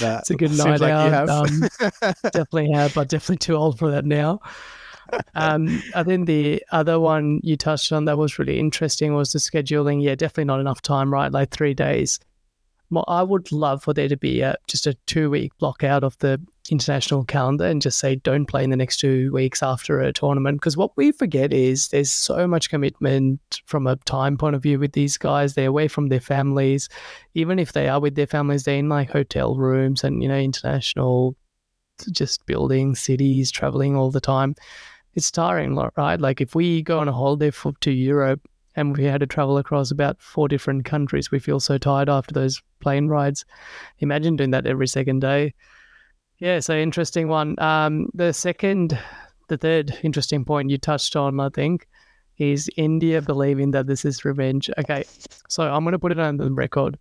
[0.00, 1.28] Nah, it's a good night like out.
[1.28, 1.68] Um,
[2.22, 4.40] definitely have, but definitely too old for that now
[5.34, 9.38] um, I think the other one you touched on that was really interesting was the
[9.38, 10.02] scheduling.
[10.02, 11.32] Yeah, definitely not enough time, right?
[11.32, 12.18] Like three days.
[12.90, 16.04] well, I would love for there to be a, just a two week block out
[16.04, 16.40] of the
[16.70, 20.60] international calendar and just say don't play in the next two weeks after a tournament.
[20.60, 24.78] Because what we forget is there's so much commitment from a time point of view
[24.78, 25.54] with these guys.
[25.54, 26.88] They're away from their families.
[27.34, 30.38] Even if they are with their families, they're in like hotel rooms and, you know,
[30.38, 31.36] international
[32.12, 34.54] just building cities, traveling all the time.
[35.18, 36.20] It's tiring, right?
[36.20, 38.40] Like if we go on a holiday for, to Europe
[38.76, 42.32] and we had to travel across about four different countries, we feel so tired after
[42.32, 43.44] those plane rides.
[43.98, 45.54] Imagine doing that every second day.
[46.38, 47.58] Yeah, so interesting one.
[47.58, 48.96] Um, the second,
[49.48, 51.88] the third interesting point you touched on, I think,
[52.36, 54.70] is India believing that this is revenge.
[54.78, 55.02] Okay,
[55.48, 56.96] so I'm going to put it on the record.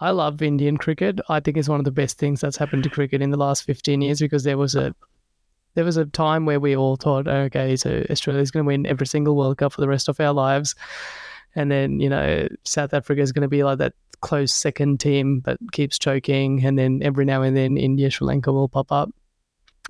[0.00, 1.18] I love Indian cricket.
[1.30, 3.64] I think it's one of the best things that's happened to cricket in the last
[3.64, 4.94] 15 years because there was a
[5.74, 9.06] there was a time where we all thought, okay, so Australia's going to win every
[9.06, 10.74] single World Cup for the rest of our lives.
[11.54, 15.42] And then, you know, South Africa is going to be like that close second team
[15.44, 16.64] that keeps choking.
[16.64, 19.10] And then every now and then India, Sri Lanka will pop up.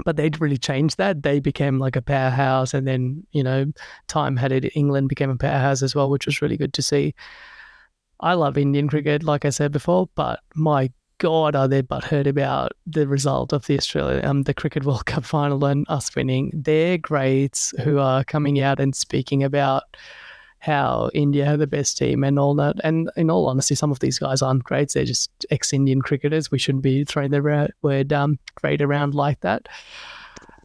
[0.05, 1.23] But they'd really changed that.
[1.23, 2.75] They became like a powerhouse.
[2.75, 3.67] And then, you know,
[4.09, 7.15] time had it, England became a powerhouse as well, which was really good to see.
[8.21, 12.73] I love Indian cricket, like I said before, but my God, are they butthurt about
[12.87, 16.51] the result of the Australia, um, the Cricket World Cup final and us winning?
[16.55, 19.85] They're greats who are coming out and speaking about
[20.65, 22.77] how India have the best team and all that.
[22.83, 24.95] And in all honesty, some of these guys aren't greats.
[24.95, 26.51] They're just ex-Indian cricketers.
[26.51, 29.69] We shouldn't be throwing the word um, great around like that.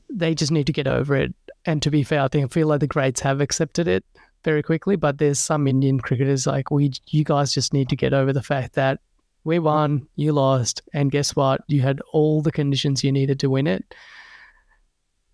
[0.09, 1.35] They just need to get over it.
[1.65, 4.05] And to be fair, I think I feel like the greats have accepted it
[4.45, 4.95] very quickly.
[4.95, 8.41] But there's some Indian cricketers like we, you guys just need to get over the
[8.41, 9.01] fact that
[9.43, 11.62] we won, you lost, and guess what?
[11.67, 13.95] You had all the conditions you needed to win it.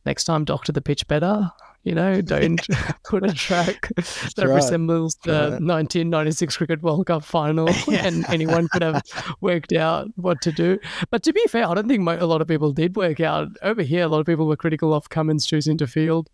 [0.06, 1.52] Next time, doctor the pitch better.
[1.84, 2.66] You know, don't
[3.04, 4.56] put a track that right.
[4.56, 5.62] resembles the right.
[5.62, 8.06] 1996 Cricket World Cup final, yeah.
[8.06, 9.02] and anyone could have
[9.42, 10.80] worked out what to do.
[11.10, 13.50] But to be fair, I don't think a lot of people did work out.
[13.62, 16.30] Over here, a lot of people were critical of Cummins choosing to field.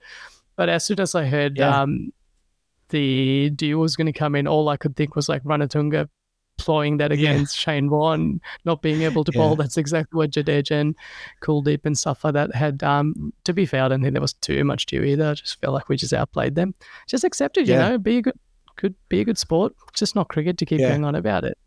[0.55, 1.81] But as soon as I heard yeah.
[1.81, 2.11] um,
[2.89, 6.09] the deal was going to come in, all I could think was like Ranatunga
[6.61, 7.73] employing that against yeah.
[7.73, 9.39] Shane Warne, not being able to yeah.
[9.39, 9.55] bowl.
[9.55, 10.95] That's exactly what Jadeja and
[11.41, 12.83] Kuldeep and stuff like that had.
[12.83, 15.31] Um, to be fair, I don't think there was too much to either.
[15.31, 16.75] I just felt like we just outplayed them.
[17.07, 17.85] Just accept it, yeah.
[17.85, 18.39] you know, be a good,
[18.75, 19.73] could be a good sport.
[19.93, 21.57] Just not cricket to keep going on about it.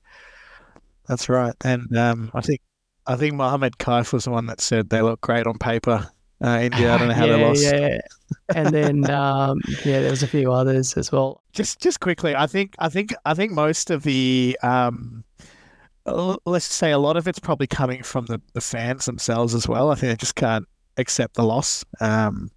[1.06, 2.60] That's right, and um, I think
[3.06, 6.08] I think Mohammed Kaif was the one that said they look great on paper
[6.44, 6.94] uh, India.
[6.94, 7.62] I don't know how yeah, they lost.
[7.62, 7.98] Yeah,
[8.54, 11.42] and then um, yeah, there was a few others as well.
[11.52, 15.24] Just just quickly, I think I think I think most of the um,
[16.44, 19.90] let's say a lot of it's probably coming from the, the fans themselves as well.
[19.90, 21.84] I think they just can't accept the loss.
[22.00, 22.50] Um,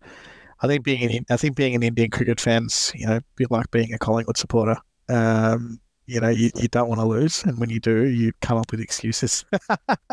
[0.62, 3.71] I think being an I think being an Indian cricket fans, you know, be like
[3.71, 4.78] being a Collingwood supporter.
[5.10, 8.58] Um, you know, you, you don't want to lose, and when you do, you come
[8.58, 9.43] up with excuses.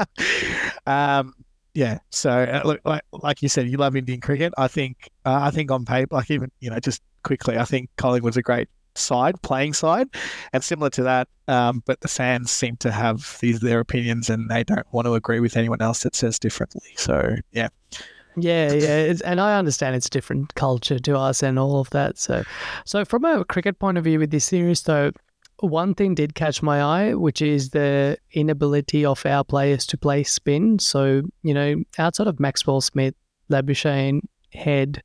[0.86, 1.32] um,
[1.74, 1.98] yeah.
[2.10, 4.52] So uh, look, like like you said, you love Indian cricket.
[4.56, 7.90] I think uh, I think on paper, like even you know, just quickly, I think
[7.96, 10.08] Collingwood's a great side, playing side,
[10.52, 11.28] and similar to that.
[11.48, 15.14] Um, but the fans seem to have these their opinions, and they don't want to
[15.14, 16.94] agree with anyone else that says differently.
[16.96, 17.68] So yeah.
[18.36, 22.18] Yeah, yeah, and I understand it's different culture to us and all of that.
[22.18, 22.42] So,
[22.84, 25.12] so from a cricket point of view with this series, though,
[25.60, 30.24] one thing did catch my eye, which is the inability of our players to play
[30.24, 30.78] spin.
[30.78, 33.14] So, you know, outside of Maxwell Smith,
[33.50, 35.02] Labuschagne, Head,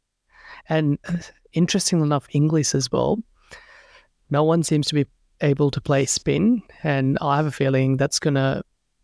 [0.68, 0.98] and
[1.54, 3.20] interestingly enough, Inglis as well,
[4.30, 5.06] no one seems to be
[5.42, 6.62] able to play spin.
[6.84, 8.64] And I have a feeling that's going to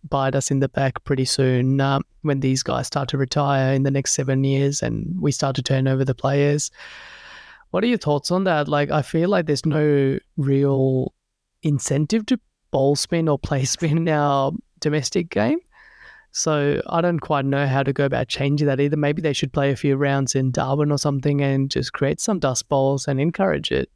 [0.10, 3.84] bite us in the back pretty soon um, when these guys start to retire in
[3.84, 6.70] the next seven years and we start to turn over the players.
[7.72, 8.68] What are your thoughts on that?
[8.68, 11.14] Like, I feel like there's no real
[11.66, 12.40] incentive to
[12.72, 15.60] bowl spin or play spin in our domestic game.
[16.32, 18.98] So I don't quite know how to go about changing that either.
[18.98, 22.40] Maybe they should play a few rounds in Darwin or something and just create some
[22.40, 23.90] dust bowls and encourage it.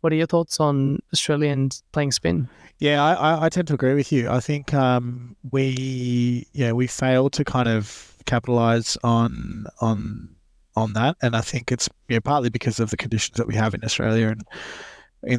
[0.00, 2.48] What are your thoughts on Australians playing spin?
[2.78, 4.30] Yeah, I, I tend to agree with you.
[4.30, 10.30] I think um, we yeah we failed to kind of capitalize on on
[10.76, 13.74] on that, and I think it's yeah partly because of the conditions that we have
[13.74, 14.42] in Australia and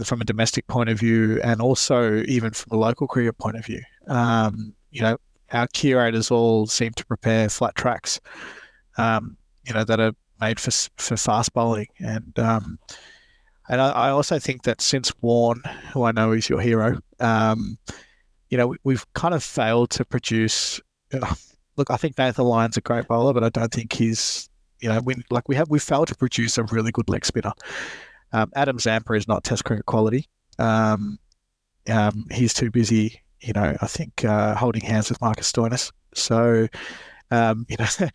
[0.03, 3.65] from a domestic point of view and also even from a local cricket point of
[3.65, 3.81] view.
[4.07, 5.17] Um, you know,
[5.51, 8.19] our curators all seem to prepare flat tracks,
[8.97, 12.79] um, you know, that are made for for fast bowling, and um,
[13.69, 15.61] and I, I, also think that since Warne,
[15.93, 17.77] who I know is your hero, um,
[18.49, 20.81] you know, we, have kind of failed to produce.
[21.13, 21.33] Uh,
[21.77, 24.99] look, I think Nathan Lyon's a great bowler, but I don't think he's, you know,
[25.01, 27.53] we like we have we failed to produce a really good leg spinner.
[28.33, 30.27] Um, Adam Zampa is not Test cricket quality.
[30.59, 31.19] Um,
[31.89, 35.91] um, he's too busy, you know, I think uh, holding hands with Marcus Stoinis.
[36.13, 36.67] So,
[37.31, 38.09] um, you know,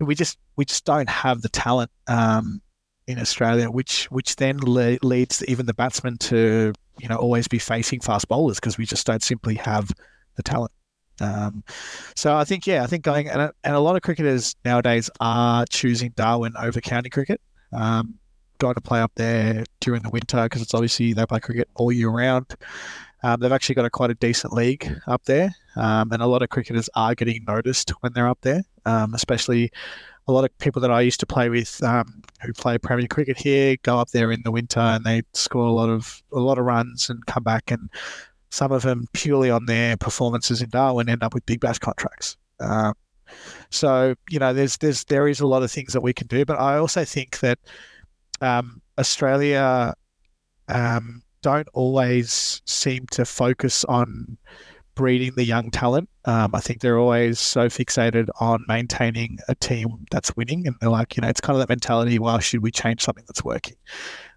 [0.00, 2.60] we just we just don't have the talent um,
[3.06, 7.58] in Australia, which which then le- leads even the batsmen to you know always be
[7.58, 9.90] facing fast bowlers because we just don't simply have
[10.36, 10.72] the talent.
[11.20, 11.62] Um,
[12.16, 15.10] so I think yeah, I think going and a, and a lot of cricketers nowadays
[15.20, 17.40] are choosing Darwin over county cricket.
[17.72, 18.19] Um,
[18.60, 21.90] going to play up there during the winter because it's obviously they play cricket all
[21.90, 22.54] year round.
[23.22, 26.42] Um, they've actually got a quite a decent league up there, um, and a lot
[26.42, 29.70] of cricketers are getting noticed when they're up there, um, especially
[30.28, 33.36] a lot of people that I used to play with um, who play Premier Cricket
[33.36, 36.58] here go up there in the winter and they score a lot of a lot
[36.58, 37.90] of runs and come back and
[38.50, 42.36] some of them purely on their performances in Darwin end up with big bash contracts.
[42.60, 42.94] Um,
[43.70, 46.44] so you know, there's there's there is a lot of things that we can do,
[46.44, 47.58] but I also think that
[48.40, 49.94] um, Australia
[50.68, 54.36] um, don't always seem to focus on
[54.94, 56.08] breeding the young talent.
[56.26, 60.90] Um, I think they're always so fixated on maintaining a team that's winning, and they're
[60.90, 62.18] like, you know, it's kind of that mentality.
[62.18, 63.76] Well, should we change something that's working?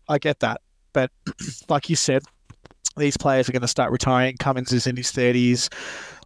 [0.07, 0.61] I get that,
[0.93, 1.11] but
[1.69, 2.23] like you said,
[2.95, 4.37] these players are going to start retiring.
[4.37, 5.69] Cummins is in his thirties.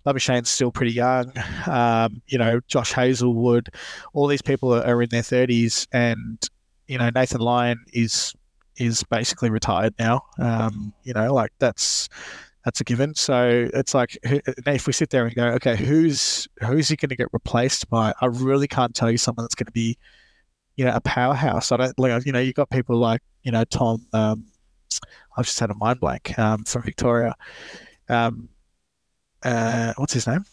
[0.06, 1.34] Labuschagne's still pretty young.
[1.66, 3.70] Um, you know, Josh Hazlewood,
[4.14, 6.48] all these people are, are in their thirties, and
[6.88, 8.34] you know, Nathan Lyon is
[8.78, 10.22] is basically retired now.
[10.40, 12.10] Um, you know, like that's
[12.66, 13.16] that's a given.
[13.16, 17.16] So it's like if we sit there and go, okay, who's who's he going to
[17.16, 18.14] get replaced by?
[18.22, 19.98] I really can't tell you someone that's going to be,
[20.76, 21.72] you know, a powerhouse.
[21.72, 24.06] I don't like, you know, you've got people like you know Tom.
[24.14, 24.46] Um,
[25.38, 27.36] I've just had a mind blank um, from Victoria.
[28.10, 28.50] Um,
[29.44, 30.46] uh, what's his name?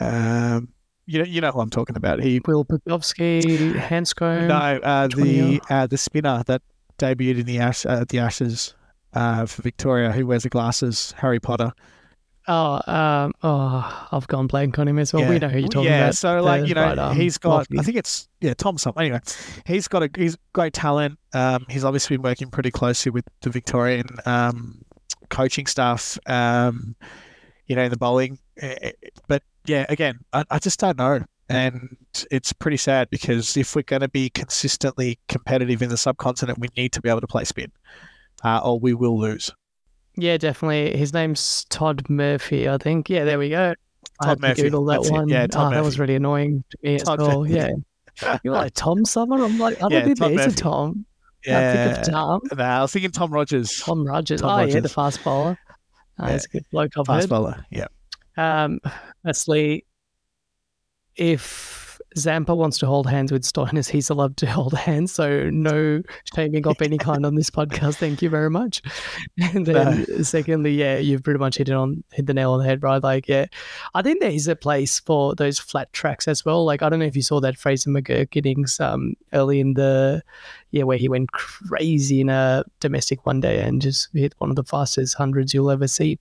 [0.00, 0.68] Um,
[1.08, 2.20] you know, you know who I'm talking about.
[2.20, 4.46] He Will Pucovski, Handscomb.
[4.46, 6.60] No, uh, the uh, the spinner that
[6.98, 8.74] debuted in the Ash uh, the Ashes
[9.14, 11.72] uh, for Victoria, who wears the glasses, Harry Potter.
[12.46, 15.22] Oh, um, oh, I've gone blank on him as well.
[15.22, 15.30] Yeah.
[15.30, 16.14] We know who you're talking yeah, about.
[16.14, 17.66] so like you know, right arm, he's got.
[17.78, 19.02] I think it's yeah, Tom something.
[19.02, 19.20] Anyway,
[19.64, 21.18] he's got a he's great talent.
[21.32, 24.82] Um, he's obviously been working pretty closely with the Victorian um,
[25.30, 26.18] coaching staff.
[26.26, 26.96] Um,
[27.66, 28.92] you know, in the bowling, Eh, eh,
[29.28, 31.20] but yeah, again, I, I just don't know.
[31.50, 31.96] And
[32.30, 36.68] it's pretty sad because if we're going to be consistently competitive in the subcontinent, we
[36.76, 37.72] need to be able to play spin,
[38.44, 39.50] uh, or we will lose.
[40.16, 40.96] Yeah, definitely.
[40.96, 43.08] His name's Todd Murphy, I think.
[43.08, 43.74] Yeah, there we go.
[44.20, 45.12] I Todd had to Murphy, Google that that's it.
[45.12, 45.28] one.
[45.28, 47.40] Yeah, Todd oh, that was really annoying to me Todd as well.
[47.44, 47.54] Murphy.
[47.54, 48.38] Yeah.
[48.44, 49.42] You're like Tom Summer?
[49.42, 50.56] I'm like, I don't Yeah, think Todd there's a.
[50.56, 51.06] Tom.
[51.46, 52.40] I Yeah, think of Tom.
[52.56, 54.40] no, I was thinking Tom Rogers, Tom Rogers.
[54.40, 55.56] Tom oh, yeah, the fast bowler.
[56.20, 56.32] Uh, Yeah.
[56.32, 57.30] He's a good bloke I've fast heard.
[57.30, 57.64] bowler.
[57.70, 57.86] Yeah,
[58.36, 58.80] Um,
[59.28, 59.84] Leslie,
[61.16, 65.12] if Zampa wants to hold hands with Stoinis, he's allowed to hold hands.
[65.12, 66.02] So no
[66.34, 67.96] shaming of any kind on this podcast.
[67.96, 68.80] Thank you very much.
[69.54, 72.64] And then secondly, yeah, you've pretty much hit it on hit the nail on the
[72.64, 73.02] head, right?
[73.02, 73.44] Like, yeah,
[73.94, 76.64] I think there is a place for those flat tracks as well.
[76.64, 80.22] Like, I don't know if you saw that Fraser McGurk innings um early in the
[80.70, 84.56] yeah, where he went crazy in a domestic one day and just hit one of
[84.56, 86.18] the fastest hundreds you'll ever see.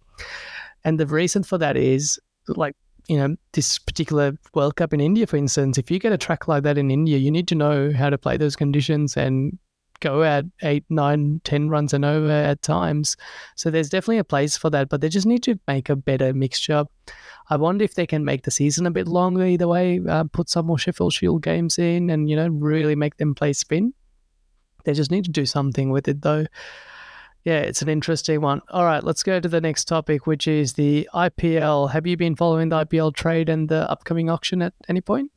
[0.84, 2.76] And the reason for that is like,
[3.08, 6.48] you know, this particular World Cup in India, for instance, if you get a track
[6.48, 9.58] like that in India, you need to know how to play those conditions and
[10.00, 13.15] go at eight, nine, ten runs and over at times.
[13.56, 16.34] So there's definitely a place for that, but they just need to make a better
[16.34, 16.86] mixture.
[17.50, 20.50] I wonder if they can make the season a bit longer either way, uh, put
[20.50, 23.93] some more Sheffield Shield games in and, you know, really make them play spin.
[24.84, 26.46] They just need to do something with it though.
[27.48, 28.62] Yeah, it's an interesting one.
[28.72, 31.90] All right, let's go to the next topic, which is the IPL.
[31.92, 35.32] Have you been following the IPL trade and the upcoming auction at any point?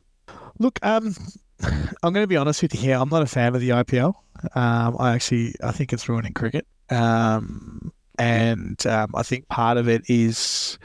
[0.58, 1.14] Look, um,
[1.62, 2.96] I'm going to be honest with you here.
[2.96, 4.14] I'm not a fan of the IPL.
[4.56, 6.66] Um, I actually I think it's ruining cricket.
[6.90, 10.80] Um, and um, I think part of it is,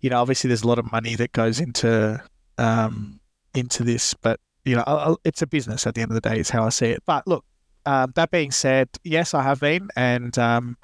[0.00, 2.22] you know, obviously there's a lot of money that goes into
[2.58, 3.20] um,
[3.54, 6.38] into this, but you know, it's a business at the end of the day.
[6.38, 7.02] Is how I see it.
[7.06, 7.46] But look,
[7.86, 10.76] um, that being said, yes, I have been, and um,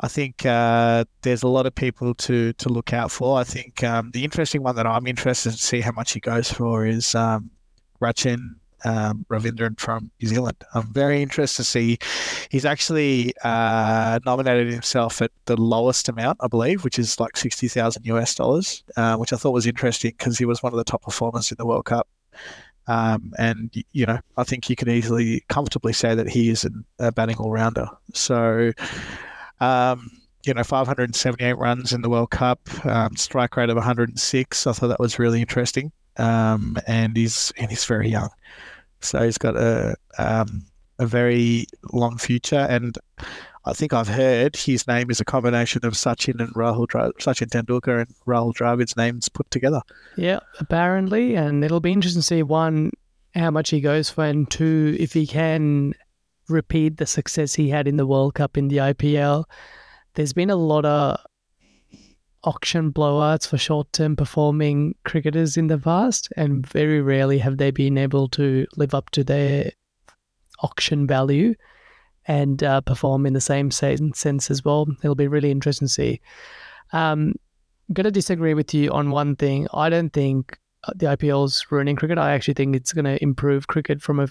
[0.00, 3.38] I think uh, there's a lot of people to to look out for.
[3.38, 6.50] I think um, the interesting one that I'm interested to see how much he goes
[6.50, 7.50] for is um,
[8.00, 10.56] Rachin um, Ravindra from New Zealand.
[10.74, 11.98] I'm very interested to see.
[12.50, 17.68] He's actually uh, nominated himself at the lowest amount, I believe, which is like sixty
[17.68, 20.84] thousand US dollars, uh, which I thought was interesting because he was one of the
[20.84, 22.08] top performers in the World Cup.
[22.86, 26.66] Um, and you know, I think you can easily, comfortably say that he is
[26.98, 27.88] a batting all rounder.
[28.14, 28.72] So,
[29.60, 30.10] um,
[30.44, 34.66] you know, 578 runs in the World Cup, um, strike rate of 106.
[34.66, 35.92] I thought that was really interesting.
[36.16, 38.30] Um, and he's and he's very young,
[39.00, 40.66] so he's got a um,
[40.98, 42.66] a very long future.
[42.68, 42.98] And
[43.64, 47.48] I think I've heard his name is a combination of Sachin and Rahul Dra- Sachin
[47.48, 49.82] Tendulkar and Rahul Dravid's names put together.
[50.16, 52.90] Yeah, apparently, and it'll be interesting to see one
[53.34, 55.94] how much he goes for, and two if he can
[56.48, 59.44] repeat the success he had in the World Cup in the IPL.
[60.14, 61.20] There's been a lot of
[62.42, 67.98] auction blowouts for short-term performing cricketers in the past, and very rarely have they been
[67.98, 69.70] able to live up to their
[70.60, 71.54] auction value
[72.30, 74.86] and uh, perform in the same sense as well.
[75.02, 76.20] It'll be really interesting to see.
[76.92, 77.34] Um,
[77.88, 79.66] I'm going to disagree with you on one thing.
[79.74, 82.18] I don't think uh, the IPL is ruining cricket.
[82.18, 84.28] I actually think it's going to improve cricket from a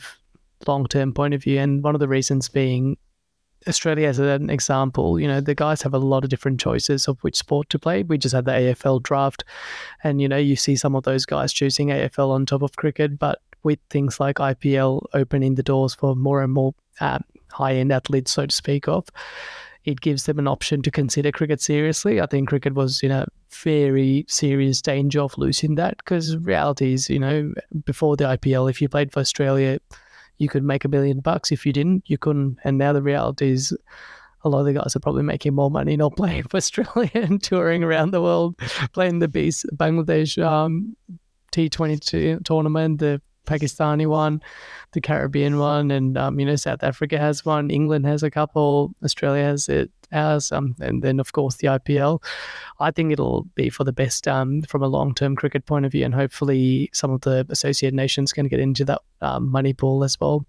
[0.65, 1.59] long term point of view.
[1.59, 2.97] And one of the reasons being
[3.67, 7.19] Australia as an example, you know, the guys have a lot of different choices of
[7.19, 8.03] which sport to play.
[8.03, 9.43] We just had the AFL draft,
[10.05, 13.19] and, you know, you see some of those guys choosing AFL on top of cricket.
[13.19, 17.91] But with things like IPL opening the doors for more and more um, high end
[17.91, 19.07] athletes, so to speak, of,
[19.85, 22.21] it gives them an option to consider cricket seriously.
[22.21, 27.09] I think cricket was in a very serious danger of losing that because reality is,
[27.09, 27.53] you know,
[27.85, 29.79] before the IPL, if you played for Australia,
[30.37, 31.51] you could make a million bucks.
[31.51, 32.57] If you didn't, you couldn't.
[32.63, 33.75] And now the reality is,
[34.43, 37.41] a lot of the guys are probably making more money not playing for Australia and
[37.43, 38.57] touring around the world,
[38.93, 40.95] playing the Beast Bangladesh um,
[41.51, 44.41] T20 tournament, the Pakistani one,
[44.91, 48.93] the Caribbean one, and um, you know South Africa has one, England has a couple,
[49.03, 52.23] Australia has it as, um, and then of course the IPL.
[52.79, 55.91] I think it'll be for the best um, from a long term cricket point of
[55.91, 60.03] view, and hopefully some of the associated nations can get into that um, money pool
[60.03, 60.45] as well.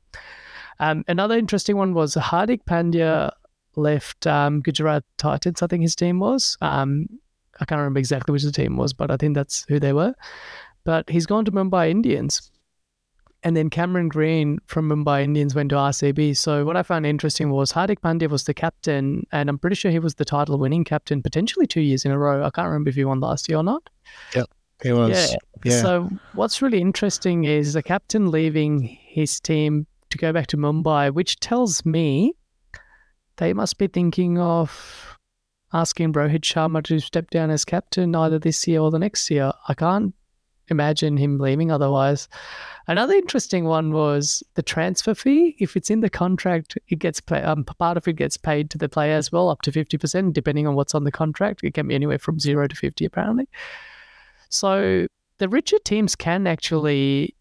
[0.79, 3.31] Um, another interesting one was Hardik Pandya
[3.77, 5.63] left um, Gujarat Titans.
[5.63, 6.57] I think his team was.
[6.61, 7.07] Um,
[7.61, 10.15] I can't remember exactly which the team was, but I think that's who they were.
[10.85, 12.51] But he's gone to Mumbai Indians.
[13.43, 16.37] And then Cameron Green from Mumbai Indians went to RCB.
[16.37, 19.91] So what I found interesting was Hardik Pandya was the captain, and I'm pretty sure
[19.91, 22.45] he was the title winning captain potentially two years in a row.
[22.45, 23.89] I can't remember if he won last year or not.
[24.35, 24.47] Yep,
[24.83, 25.33] he was.
[25.33, 25.39] Yeah.
[25.65, 25.81] yeah.
[25.81, 31.13] So what's really interesting is the captain leaving his team to go back to Mumbai,
[31.13, 32.35] which tells me
[33.39, 35.17] they must be thinking of
[35.73, 39.53] asking Rohit Sharma to step down as captain either this year or the next year.
[39.69, 40.15] I can't
[40.71, 42.29] imagine him leaving otherwise.
[42.87, 45.57] Another interesting one was the transfer fee.
[45.59, 48.79] If it's in the contract, it gets pay, um, part of it gets paid to
[48.79, 51.63] the player as well, up to fifty percent, depending on what's on the contract.
[51.63, 53.49] It can be anywhere from zero to fifty, apparently.
[54.49, 55.07] So
[55.39, 57.37] the richer teams can actually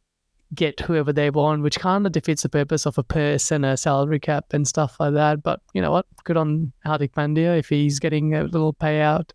[0.55, 3.77] get whoever they want, which kind of defeats the purpose of a purse and a
[3.77, 5.43] salary cap and stuff like that.
[5.43, 6.05] But you know what?
[6.23, 9.31] Good on Hardik Pandya if he's getting a little payout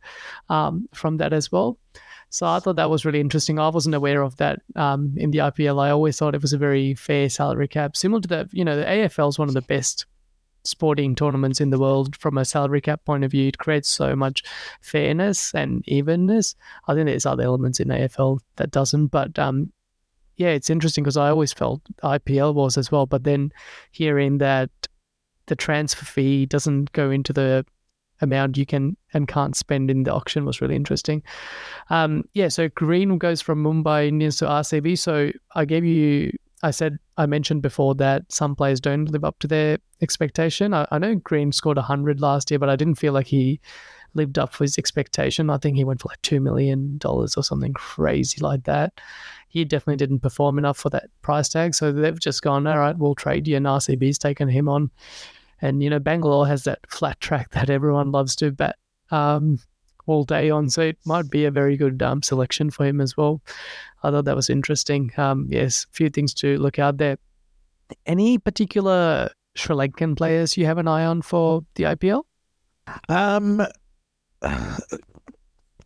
[0.49, 1.79] um, from that as well.
[2.35, 3.61] So I thought that was really interesting.
[3.61, 5.80] I wasn't aware of that um, in the IPL.
[5.80, 8.49] I always thought it was a very fair salary cap, similar to that.
[8.53, 10.05] you know the AFL is one of the best
[10.64, 13.47] sporting tournaments in the world from a salary cap point of view.
[13.47, 14.43] It creates so much
[14.80, 16.57] fairness and evenness.
[16.89, 19.72] I think there's other elements in AFL that doesn't, but um,
[20.37, 23.07] yeah, it's interesting because I always felt IPL was as well.
[23.07, 23.53] But then
[23.93, 24.70] hearing that
[25.47, 27.64] the transfer fee doesn't go into the
[28.21, 31.23] amount you can and can't spend in the auction was really interesting.
[31.91, 34.99] Um, yeah, so Green goes from Mumbai Indians to RCB.
[34.99, 39.39] So I gave you, I said, I mentioned before that some players don't live up
[39.41, 40.75] to their expectation.
[40.75, 43.61] I, I know Green scored 100 last year, but I didn't feel like he
[44.15, 45.51] lived up for his expectation.
[45.51, 49.01] I think he went for like $2 million or something crazy like that.
[49.49, 51.75] He definitely didn't perform enough for that price tag.
[51.75, 53.57] So they've just gone, all right, we'll trade you.
[53.57, 54.91] And RCB's taken him on.
[55.65, 58.77] And, you know, Bangalore has that flat track that everyone loves to bat
[59.11, 59.59] um,
[60.05, 60.69] all day on.
[60.69, 63.41] So it might be a very good um, selection for him as well.
[64.03, 65.11] I thought that was interesting.
[65.17, 67.17] Um, yes, a few things to look out there.
[68.05, 72.25] Any particular Sri Lankan players you have an eye on for the IPL?
[73.09, 73.67] Um,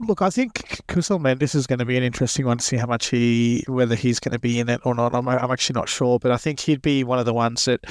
[0.01, 0.55] look, I think
[0.89, 3.95] Kusal Mendis is going to be an interesting one to see how much he, whether
[3.95, 5.14] he's going to be in it or not.
[5.14, 7.85] I'm, I'm actually not sure, but I think he'd be one of the ones that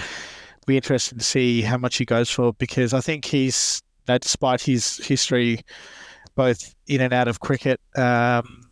[0.68, 4.62] be interested to see how much he goes for because I think he's, that despite
[4.62, 5.62] his history,
[6.36, 8.70] both in and out of cricket, um,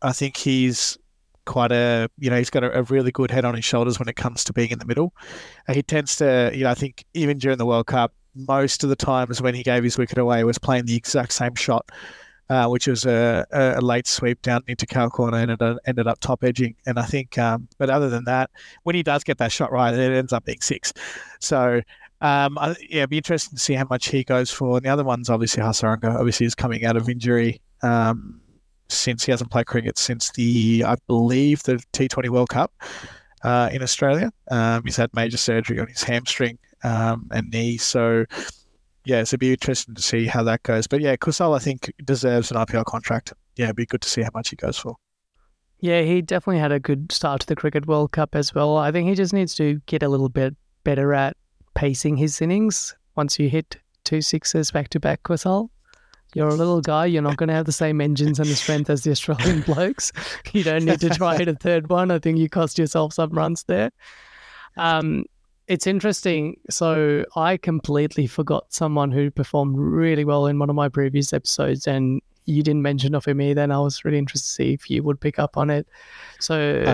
[0.00, 0.96] I think he's
[1.44, 4.08] quite a you know he's got a, a, really good head on his shoulders when
[4.08, 5.12] it comes to being in the middle.
[5.68, 8.90] And he tends to you know I think even during the World Cup, most of
[8.90, 11.88] the times when he gave his wicket away was playing the exact same shot
[12.50, 16.18] uh, which was a, a, late sweep down into Cow Corner and it ended up
[16.20, 16.74] top edging.
[16.86, 18.50] And I think, um, but other than that,
[18.82, 20.92] when he does get that shot right, it ends up being six.
[21.40, 21.80] So,
[22.20, 24.76] um, I, yeah, it'd be interesting to see how much he goes for.
[24.76, 27.60] And the other one's obviously Hasaranga, obviously, is coming out of injury.
[27.82, 28.42] Um,
[28.92, 32.72] since he hasn't played cricket since the, I believe, the T20 World Cup
[33.42, 34.30] uh, in Australia.
[34.50, 37.78] Um, he's had major surgery on his hamstring um, and knee.
[37.78, 38.24] So
[39.04, 40.86] yeah, so it'd be interesting to see how that goes.
[40.86, 43.32] But yeah, Kusal I think deserves an IPL contract.
[43.56, 44.96] Yeah, it'd be good to see how much he goes for.
[45.80, 48.76] Yeah, he definitely had a good start to the Cricket World Cup as well.
[48.76, 51.36] I think he just needs to get a little bit better at
[51.74, 52.94] pacing his innings.
[53.16, 55.70] Once you hit two sixes back to back, Kusal,
[56.34, 57.06] you're a little guy.
[57.06, 60.12] You're not going to have the same engines and the strength as the Australian blokes.
[60.52, 62.12] You don't need to try hit a third one.
[62.12, 63.90] I think you cost yourself some runs there.
[64.76, 65.24] Um,
[65.72, 66.60] it's interesting.
[66.68, 71.86] So I completely forgot someone who performed really well in one of my previous episodes,
[71.86, 73.62] and you didn't mention of him either.
[73.62, 75.88] And I was really interested to see if you would pick up on it.
[76.40, 76.84] So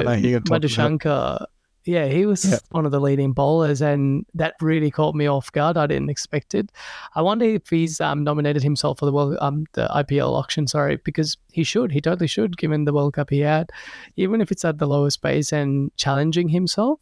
[0.45, 1.45] Madhushanka,
[1.87, 2.59] yeah, he was yeah.
[2.71, 5.77] one of the leading bowlers, and that really caught me off guard.
[5.77, 6.71] I didn't expect it.
[7.17, 10.69] I wonder if he's um, nominated himself for the world, um, the IPL auction.
[10.69, 11.91] Sorry, because he should.
[11.91, 13.71] He totally should, given the World Cup he had,
[14.15, 17.01] even if it's at the lowest pace and challenging himself.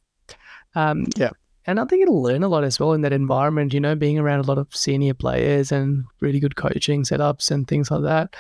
[0.74, 1.30] Um, yeah.
[1.66, 4.18] And I think it'll learn a lot as well in that environment, you know, being
[4.18, 8.36] around a lot of senior players and really good coaching setups and things like that.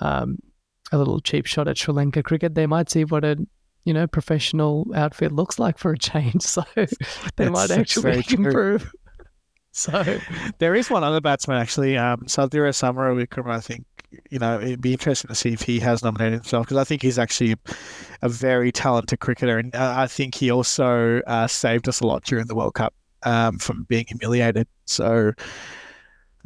[0.00, 0.38] Um,
[0.92, 2.54] a little cheap shot at Sri Lanka cricket.
[2.54, 3.36] They might see what a
[3.84, 6.62] you know professional outfit looks like for a change, so
[7.36, 8.90] they might actually improve.
[9.72, 10.20] So
[10.58, 13.50] there is one other batsman actually, um, Sadeera Samarawickrama.
[13.50, 13.84] I think
[14.30, 17.02] you know it'd be interesting to see if he has nominated himself because I think
[17.02, 17.56] he's actually
[18.22, 22.24] a very talented cricketer, and uh, I think he also uh, saved us a lot
[22.24, 24.66] during the World Cup um, from being humiliated.
[24.86, 25.32] So.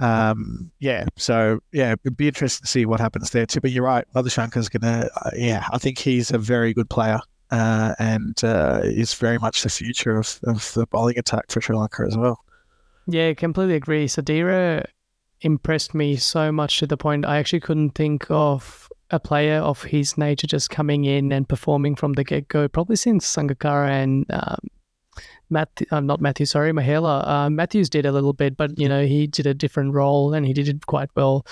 [0.01, 3.61] Um, yeah, so yeah, it'd be interesting to see what happens there too.
[3.61, 7.19] But you're right, Madhushanka's gonna, uh, yeah, I think he's a very good player
[7.51, 11.77] uh, and uh, is very much the future of, of the bowling attack for Sri
[11.77, 12.45] Lanka as well.
[13.07, 14.07] Yeah, completely agree.
[14.07, 14.85] Sadeera
[15.41, 19.83] impressed me so much to the point I actually couldn't think of a player of
[19.83, 24.27] his nature just coming in and performing from the get go, probably since Sangakkara and
[24.31, 24.59] um,
[25.51, 27.27] Matt, uh, not Matthew, sorry, Mahela.
[27.27, 30.47] Uh, Mathews did a little bit, but you know he did a different role and
[30.47, 31.47] he did it quite well.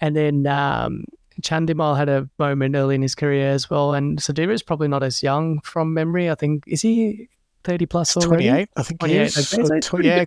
[0.00, 1.04] And then um,
[1.40, 3.94] Chandimal had a moment early in his career as well.
[3.94, 6.30] And Sadeera is probably not as young from memory.
[6.30, 7.28] I think is he
[7.64, 8.48] 30 plus already?
[8.48, 9.36] 28, I think he is.
[9.36, 10.20] Okay, so yeah,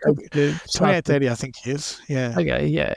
[0.73, 2.01] 28, 30, I think he is.
[2.07, 2.36] Yeah.
[2.38, 2.95] Okay, yeah.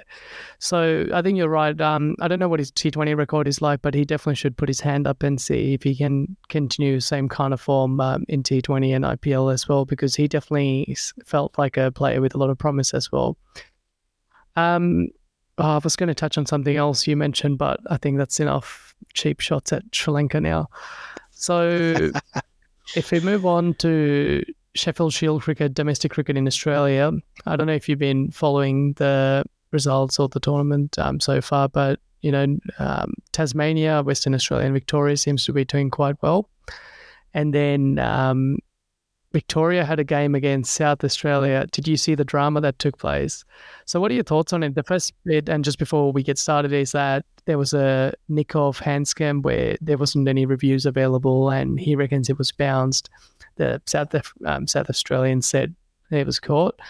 [0.59, 1.79] So I think you're right.
[1.81, 4.69] Um, I don't know what his T20 record is like, but he definitely should put
[4.69, 8.43] his hand up and see if he can continue same kind of form um, in
[8.43, 12.51] T20 and IPL as well, because he definitely felt like a player with a lot
[12.51, 13.37] of promise as well.
[14.57, 15.09] Um,
[15.59, 18.41] oh, I was going to touch on something else you mentioned, but I think that's
[18.41, 20.69] enough cheap shots at Sri Lanka now.
[21.31, 22.11] So
[22.97, 27.13] if we move on to Sheffield Shield cricket, domestic cricket in Australia,
[27.47, 31.69] I don't know if you've been following the results of the tournament um, so far,
[31.69, 36.49] but you know, um, Tasmania, Western Australia, and Victoria seems to be doing quite well.
[37.35, 38.59] And then um,
[39.33, 41.67] Victoria had a game against South Australia.
[41.71, 43.45] Did you see the drama that took place?
[43.85, 44.75] So, what are your thoughts on it?
[44.75, 48.81] The first bit, and just before we get started, is that there was a Nikov
[48.81, 53.11] Handscomb where there wasn't any reviews available, and he reckons it was bounced.
[53.57, 54.15] The South
[54.47, 55.75] um, South Australian said
[56.11, 56.81] it was caught.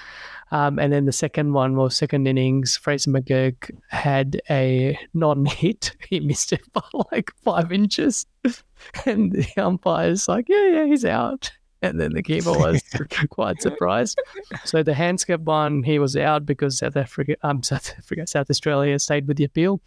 [0.51, 2.77] Um, and then the second one was second innings.
[2.77, 5.95] Fraser McGurk had a non-hit.
[6.09, 6.83] He missed it by
[7.13, 8.25] like five inches,
[9.05, 11.51] and the umpire's like, "Yeah, yeah, he's out."
[11.81, 12.83] And then the keeper was
[13.31, 14.21] quite surprised.
[14.65, 18.99] So the Handscomb one, he was out because South Africa, um, South Africa, South Australia
[18.99, 19.81] stayed with the appeal.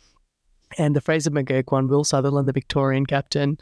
[0.77, 3.57] And the Fraser McGurk one, Will Sutherland, the Victorian captain,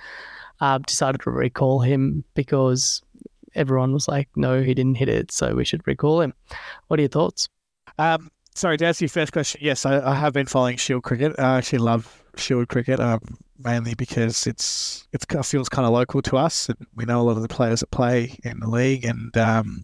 [0.61, 3.01] uh, decided to recall him because
[3.55, 6.33] everyone was like, no, he didn't hit it, so we should recall him.
[6.87, 7.49] What are your thoughts?
[7.97, 11.35] Um, sorry, to answer your first question, yes, I, I have been following Shield cricket.
[11.39, 12.99] I actually love Shield cricket.
[12.99, 13.21] Um,
[13.59, 17.35] mainly because it's it feels kind of local to us, and we know a lot
[17.37, 19.05] of the players that play in the league.
[19.05, 19.83] And um,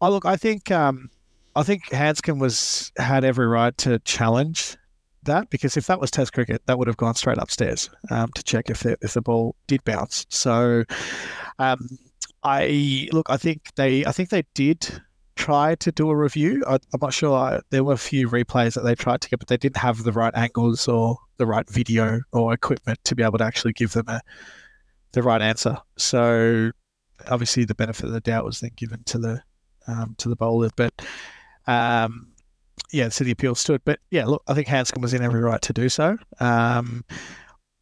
[0.00, 1.10] I look, I think um,
[1.56, 4.76] I think Handscomb was had every right to challenge
[5.24, 8.42] that because if that was Test cricket, that would have gone straight upstairs um, to
[8.42, 10.26] check if the if the ball did bounce.
[10.28, 10.84] So,
[11.58, 11.98] um,
[12.42, 15.02] I look, I think they I think they did
[15.36, 16.62] try to do a review.
[16.66, 17.36] I, am not sure.
[17.36, 20.02] I, there were a few replays that they tried to get, but they didn't have
[20.02, 23.92] the right angles or the right video or equipment to be able to actually give
[23.92, 24.20] them a
[25.12, 25.78] the right answer.
[25.96, 26.70] So
[27.28, 29.42] obviously the benefit of the doubt was then given to the
[29.86, 30.92] um, to the bowler, but
[31.66, 32.32] um,
[32.90, 33.82] yeah, the city appeal stood.
[33.84, 36.16] But yeah, look, I think Handscomb was in every right to do so.
[36.40, 37.04] Um,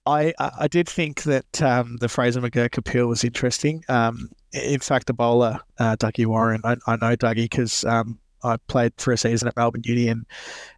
[0.04, 3.84] I, I did think that um, the Fraser McGurk appeal was interesting.
[3.88, 8.56] Um, in fact, the bowler, uh, Dougie Warren, I, I know Dougie because um, I
[8.66, 10.26] played for a season at Melbourne Uni, and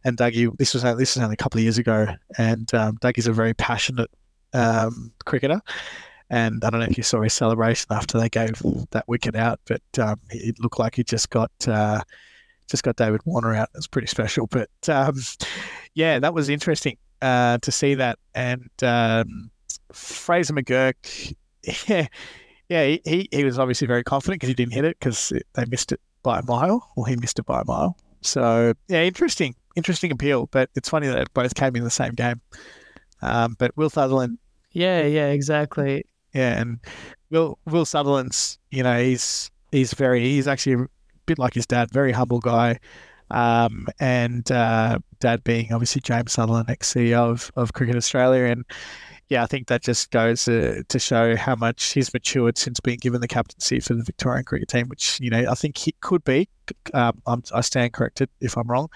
[0.05, 2.07] and Dougie, this was this was only a couple of years ago,
[2.39, 4.11] and um, Dougie's a very passionate
[4.55, 5.61] um, cricketer,
[6.31, 8.63] And I don't know if you saw his celebration after they gave
[8.93, 12.01] that wicket out, but um, it looked like he just got uh,
[12.71, 13.69] just got David Warner out.
[13.75, 14.47] It was pretty special.
[14.47, 15.17] But um,
[15.95, 18.19] yeah, that was interesting uh, to see that.
[18.35, 19.51] And um,
[19.93, 21.35] Fraser McGurk,
[21.89, 22.07] yeah,
[22.75, 25.93] yeah, he, he was obviously very confident because he didn't hit it because they missed
[25.93, 27.97] it by a mile, or he missed it by a mile.
[28.21, 30.49] So yeah, interesting, interesting appeal.
[30.51, 32.41] But it's funny that both came in the same game.
[33.23, 34.39] Um, but Will Sutherland,
[34.73, 36.05] yeah, yeah, exactly.
[36.35, 36.81] Yeah, and
[37.31, 40.87] Will Will Sutherland's, you know, he's he's very he's actually a
[41.27, 42.81] bit like his dad, very humble guy.
[43.31, 48.65] Um, and uh, dad being obviously James Sutherland, ex CEO of, of Cricket Australia, and
[49.29, 52.99] yeah, I think that just goes uh, to show how much he's matured since being
[52.99, 56.25] given the captaincy for the Victorian cricket team, which, you know, I think he could
[56.25, 56.49] be.
[56.95, 58.89] Um, i stand corrected if I'm wrong.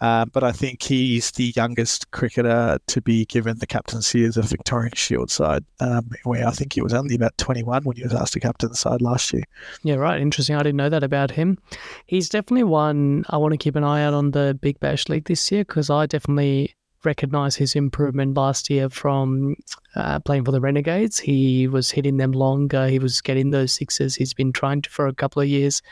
[0.00, 4.42] Uh, but I think he's the youngest cricketer to be given the captaincy of the
[4.42, 8.12] Victorian Shield side, um, where I think he was only about 21 when he was
[8.12, 9.44] asked to captain the side last year.
[9.82, 10.20] Yeah, right.
[10.20, 10.56] Interesting.
[10.56, 11.58] I didn't know that about him.
[12.06, 15.24] He's definitely one I want to keep an eye out on the Big Bash League
[15.24, 16.74] this year because I definitely
[17.04, 19.56] recognize his improvement last year from
[19.96, 21.18] uh, playing for the Renegades.
[21.18, 22.88] He was hitting them longer.
[22.88, 24.14] He was getting those sixes.
[24.14, 25.82] He's been trying to for a couple of years,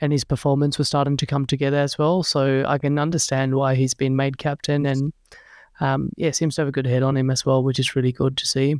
[0.00, 2.22] and his performance was starting to come together as well.
[2.22, 5.12] So I can understand why he's been made captain, and
[5.80, 8.12] um, yeah, seems to have a good head on him as well, which is really
[8.12, 8.76] good to see.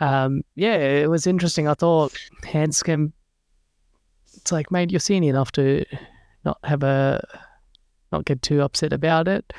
[0.00, 1.68] Um, yeah, it was interesting.
[1.68, 2.12] I thought
[2.42, 3.12] Handscomb.
[4.36, 5.84] It's like, mate, you're senior enough to
[6.44, 7.26] not have a
[8.12, 9.52] not get too upset about it.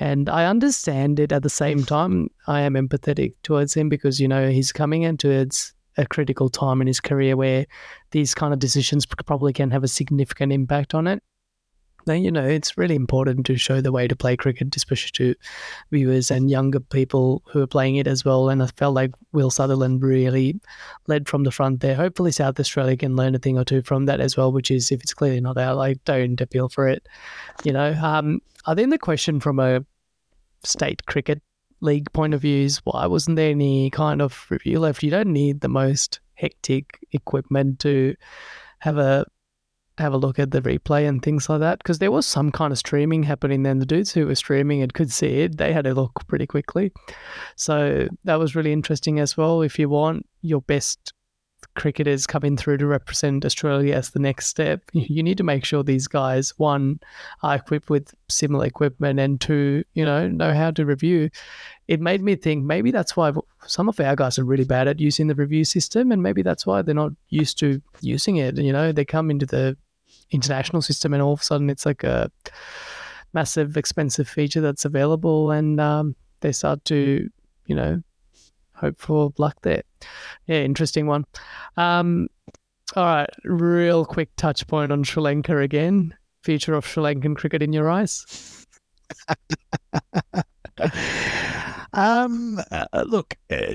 [0.00, 2.30] And I understand it at the same time.
[2.46, 6.80] I am empathetic towards him because, you know, he's coming into its a critical time
[6.80, 7.66] in his career where
[8.12, 11.22] these kind of decisions probably can have a significant impact on it.
[12.06, 15.34] Now, you know, it's really important to show the way to play cricket, especially to
[15.90, 18.48] viewers and younger people who are playing it as well.
[18.48, 20.58] And I felt like Will Sutherland really
[21.08, 21.94] led from the front there.
[21.94, 24.90] Hopefully, South Australia can learn a thing or two from that as well, which is
[24.90, 27.06] if it's clearly not out, like, don't appeal for it.
[27.64, 29.84] You know, um, I think the question from a
[30.64, 31.42] state cricket
[31.80, 35.02] league point of views, why wasn't there any kind of review left?
[35.02, 38.14] You don't need the most hectic equipment to
[38.80, 39.26] have a
[39.98, 42.72] have a look at the replay and things like that because there was some kind
[42.72, 43.78] of streaming happening then.
[43.78, 45.58] The dudes who were streaming it could see it.
[45.58, 46.90] They had a look pretty quickly.
[47.56, 49.62] So that was really interesting as well.
[49.62, 51.12] If you want your best
[51.74, 55.82] cricketers coming through to represent Australia as the next step, you need to make sure
[55.82, 57.00] these guys, one,
[57.42, 61.30] are equipped with similar equipment, and two, you know, know how to review.
[61.88, 63.32] It made me think maybe that's why
[63.66, 66.66] some of our guys are really bad at using the review system, and maybe that's
[66.66, 68.56] why they're not used to using it.
[68.56, 69.76] You know, they come into the
[70.30, 72.30] international system, and all of a sudden it's like a
[73.32, 77.28] massive, expensive feature that's available, and um, they start to,
[77.66, 78.02] you know,
[78.80, 79.82] hope for luck there.
[80.46, 81.26] Yeah, interesting one.
[81.76, 82.28] Um,
[82.96, 86.14] all right, real quick touch point on Sri Lanka again.
[86.42, 88.66] Future of Sri Lankan cricket in your eyes?
[91.92, 93.74] um, uh, look, uh,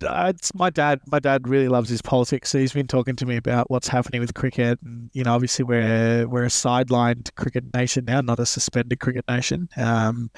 [0.00, 1.00] it's my dad.
[1.06, 2.50] My dad really loves his politics.
[2.50, 5.64] So he's been talking to me about what's happening with cricket, and you know, obviously
[5.64, 9.68] we're we're a sidelined cricket nation now, not a suspended cricket nation.
[9.76, 10.30] Um,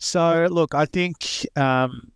[0.00, 2.12] so look, I think um,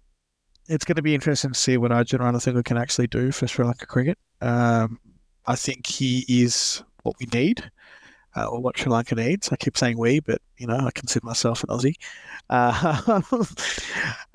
[0.68, 3.64] it's going to be interesting to see what Arjun Ranatunga can actually do for Sri
[3.64, 4.18] Lanka cricket.
[4.40, 5.00] Um,
[5.46, 7.70] I think he is what we need,
[8.36, 9.50] uh, or what Sri Lanka needs.
[9.50, 11.94] I keep saying we, but you know I consider myself an Aussie.
[12.50, 13.22] Uh,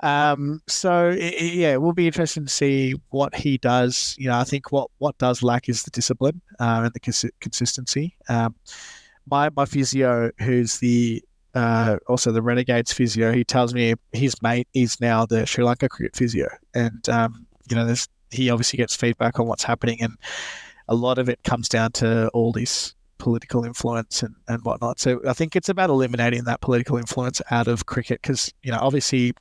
[0.00, 4.16] um, so it, yeah, it will be interesting to see what he does.
[4.18, 7.24] You know, I think what what does lack is the discipline uh, and the cons-
[7.40, 8.16] consistency.
[8.28, 8.56] Um,
[9.30, 11.22] my my physio, who's the
[11.54, 15.88] uh, also the Renegades physio, he tells me his mate is now the Sri Lanka
[15.88, 17.92] cricket physio, and um, you know,
[18.30, 20.16] he obviously gets feedback on what's happening, and
[20.88, 24.98] a lot of it comes down to all this political influence and, and whatnot.
[24.98, 28.78] So I think it's about eliminating that political influence out of cricket because you know,
[28.80, 29.32] obviously,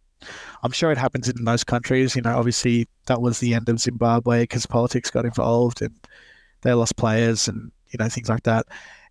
[0.62, 2.16] I'm sure it happens in most countries.
[2.16, 5.94] You know, obviously that was the end of Zimbabwe because politics got involved and
[6.62, 8.68] they lost players and you know things like that.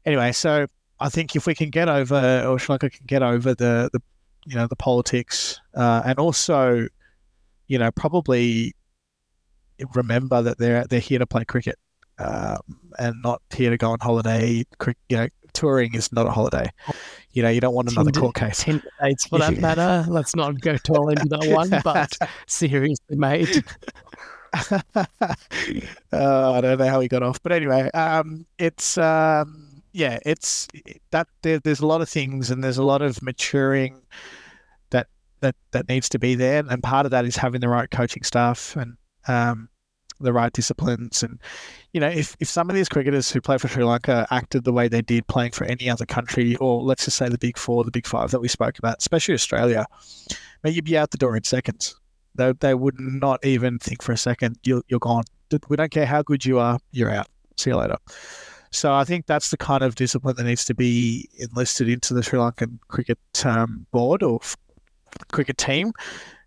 [0.06, 0.66] Anyway, so
[1.02, 4.00] I think if we can get over, or Lanka can get over the, the
[4.46, 6.86] you know, the politics, uh, and also,
[7.66, 8.74] you know, probably
[9.94, 11.76] remember that they're they're here to play cricket,
[12.18, 12.60] um,
[12.98, 14.64] and not here to go on holiday.
[15.08, 16.70] You know, touring is not a holiday.
[17.32, 18.62] You know, you don't want another court case.
[18.62, 20.04] Ten dates for that matter.
[20.08, 23.62] Let's not go too into that one, but seriously, mate.
[24.70, 24.82] uh,
[26.12, 28.96] I don't know how he got off, but anyway, um, it's.
[28.98, 30.68] Um, yeah, it's
[31.10, 34.02] that there, there's a lot of things and there's a lot of maturing
[34.90, 35.08] that
[35.40, 38.22] that that needs to be there, and part of that is having the right coaching
[38.22, 38.96] staff and
[39.28, 39.68] um,
[40.22, 41.22] the right disciplines.
[41.22, 41.40] And,
[41.92, 44.72] you know, if, if some of these cricketers who play for Sri Lanka acted the
[44.72, 47.84] way they did playing for any other country, or let's just say the big four,
[47.84, 49.84] the big five that we spoke about, especially Australia,
[50.62, 51.94] man, you'd be out the door in seconds.
[52.34, 55.24] They, they would not even think for a second, you're, you're gone.
[55.68, 57.26] We don't care how good you are, you're out.
[57.56, 57.98] See you later.
[58.72, 62.22] So I think that's the kind of discipline that needs to be enlisted into the
[62.22, 64.56] Sri Lankan cricket um, board or f-
[65.30, 65.92] cricket team.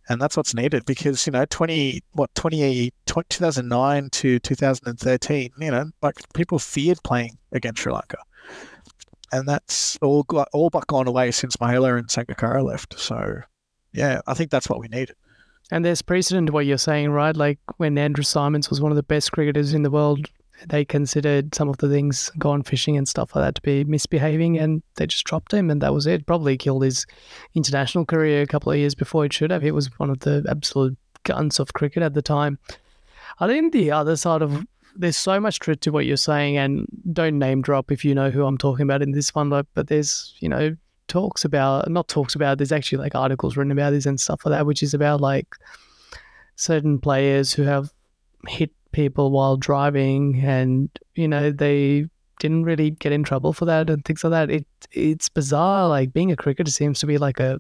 [0.10, 5.86] And that's what's needed because you know 20 what 20, 2009 to 2013 you know
[6.04, 8.18] like people feared playing against Sri Lanka.
[9.32, 13.00] And that's all got all but gone away since Mahela and Sangakkara left.
[13.00, 13.42] So
[13.94, 15.12] yeah I think that's what we need.
[15.72, 17.36] And there's precedent to what you're saying right?
[17.36, 20.28] Like when Andrew Symonds was one of the best cricketers in the world
[20.68, 24.58] they considered some of the things gone fishing and stuff like that to be misbehaving
[24.58, 26.26] and they just dropped him and that was it.
[26.26, 27.06] Probably killed his
[27.54, 29.62] international career a couple of years before it should have.
[29.62, 32.58] He was one of the absolute guns of cricket at the time.
[33.40, 36.88] I think the other side of there's so much truth to what you're saying and
[37.12, 40.34] don't name drop if you know who I'm talking about in this one, but there's,
[40.40, 40.76] you know,
[41.08, 44.52] talks about not talks about there's actually like articles written about this and stuff like
[44.52, 45.48] that, which is about like
[46.56, 47.92] certain players who have
[48.48, 52.08] hit people while driving, and you know they
[52.40, 54.50] didn't really get in trouble for that and things like that.
[54.50, 55.88] It it's bizarre.
[55.90, 57.60] Like being a cricketer seems to be like a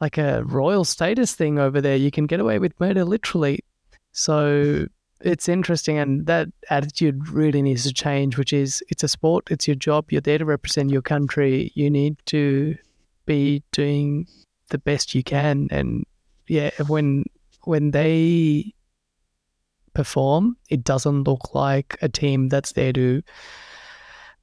[0.00, 1.96] like a royal status thing over there.
[1.96, 3.60] You can get away with murder literally.
[4.12, 4.86] So
[5.20, 8.38] it's interesting, and that attitude really needs to change.
[8.38, 9.48] Which is, it's a sport.
[9.50, 10.10] It's your job.
[10.10, 11.72] You're there to represent your country.
[11.74, 12.76] You need to
[13.26, 14.26] be doing
[14.70, 15.68] the best you can.
[15.70, 16.04] And
[16.46, 17.24] yeah, when
[17.64, 18.72] when they
[19.98, 23.20] perform, it doesn't look like a team that's there to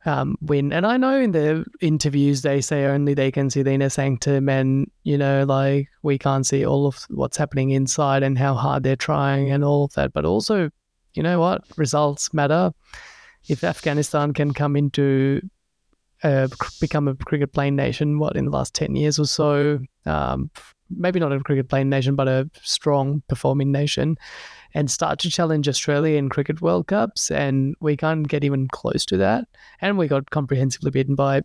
[0.05, 0.73] um, win.
[0.73, 4.49] And I know in the interviews they say only they can see the inner sanctum,
[4.49, 8.83] and you know, like we can't see all of what's happening inside and how hard
[8.83, 10.11] they're trying and all of that.
[10.11, 10.69] But also,
[11.13, 11.61] you know what?
[11.77, 12.73] Results matter.
[13.47, 15.39] If Afghanistan can come into
[16.21, 16.49] uh,
[16.81, 20.51] become a cricket playing nation, what in the last ten years or so, um,
[20.89, 24.17] maybe not a cricket playing nation, but a strong performing nation,
[24.75, 29.05] and start to challenge Australia in cricket World Cups, and we can't get even close
[29.05, 29.47] to that.
[29.79, 31.43] And we got comprehensively beaten by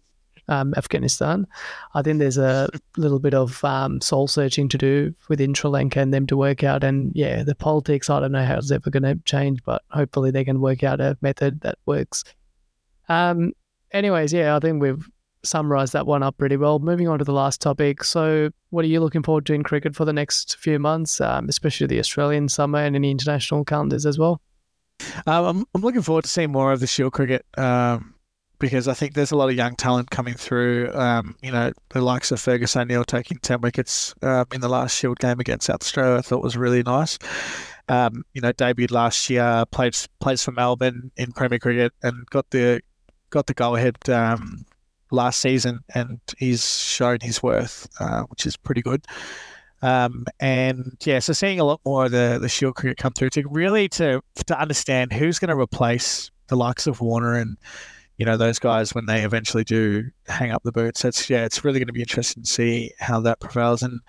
[0.49, 1.47] um, Afghanistan.
[1.95, 6.01] I think there's a little bit of um, soul searching to do within Sri Lanka
[6.01, 6.83] and them to work out.
[6.83, 10.33] And yeah, the politics, I don't know how it's ever going to change, but hopefully
[10.33, 12.25] they can work out a method that works.
[13.09, 13.53] Um,
[13.93, 15.09] anyways, yeah, I think we've
[15.43, 16.79] summarised that one up pretty well.
[16.79, 18.05] Moving on to the last topic.
[18.05, 21.49] So, what are you looking forward to in cricket for the next few months, um,
[21.49, 24.41] especially the Australian summer and any international calendars as well?
[25.27, 28.15] Um, I'm, I'm looking forward to seeing more of the Shield cricket um,
[28.59, 30.93] because I think there's a lot of young talent coming through.
[30.93, 34.97] Um, you know, the likes of Fergus O'Neill taking 10 wickets um, in the last
[34.97, 37.19] Shield game against South Australia, I thought was really nice.
[37.89, 42.49] Um, you know, debuted last year, played plays for Melbourne in Premier Cricket, and got
[42.51, 42.83] the
[43.31, 44.65] got the go ahead um,
[45.11, 49.05] last season, and he's shown his worth, uh, which is pretty good.
[49.83, 53.31] Um, and yeah, so seeing a lot more of the the Shield cricket come through
[53.31, 57.57] to really to to understand who's going to replace the likes of Warner and
[58.19, 61.03] you know those guys when they eventually do hang up the boots.
[61.03, 63.83] That's yeah, it's really going to be interesting to see how that prevails.
[63.83, 64.01] And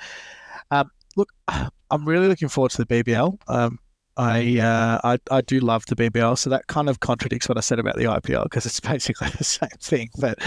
[0.72, 3.38] um, look, I'm really looking forward to the BBL.
[3.48, 3.80] Um,
[4.18, 7.62] I, uh, I I do love the BBL, so that kind of contradicts what I
[7.62, 10.10] said about the IPL because it's basically the same thing.
[10.20, 10.40] But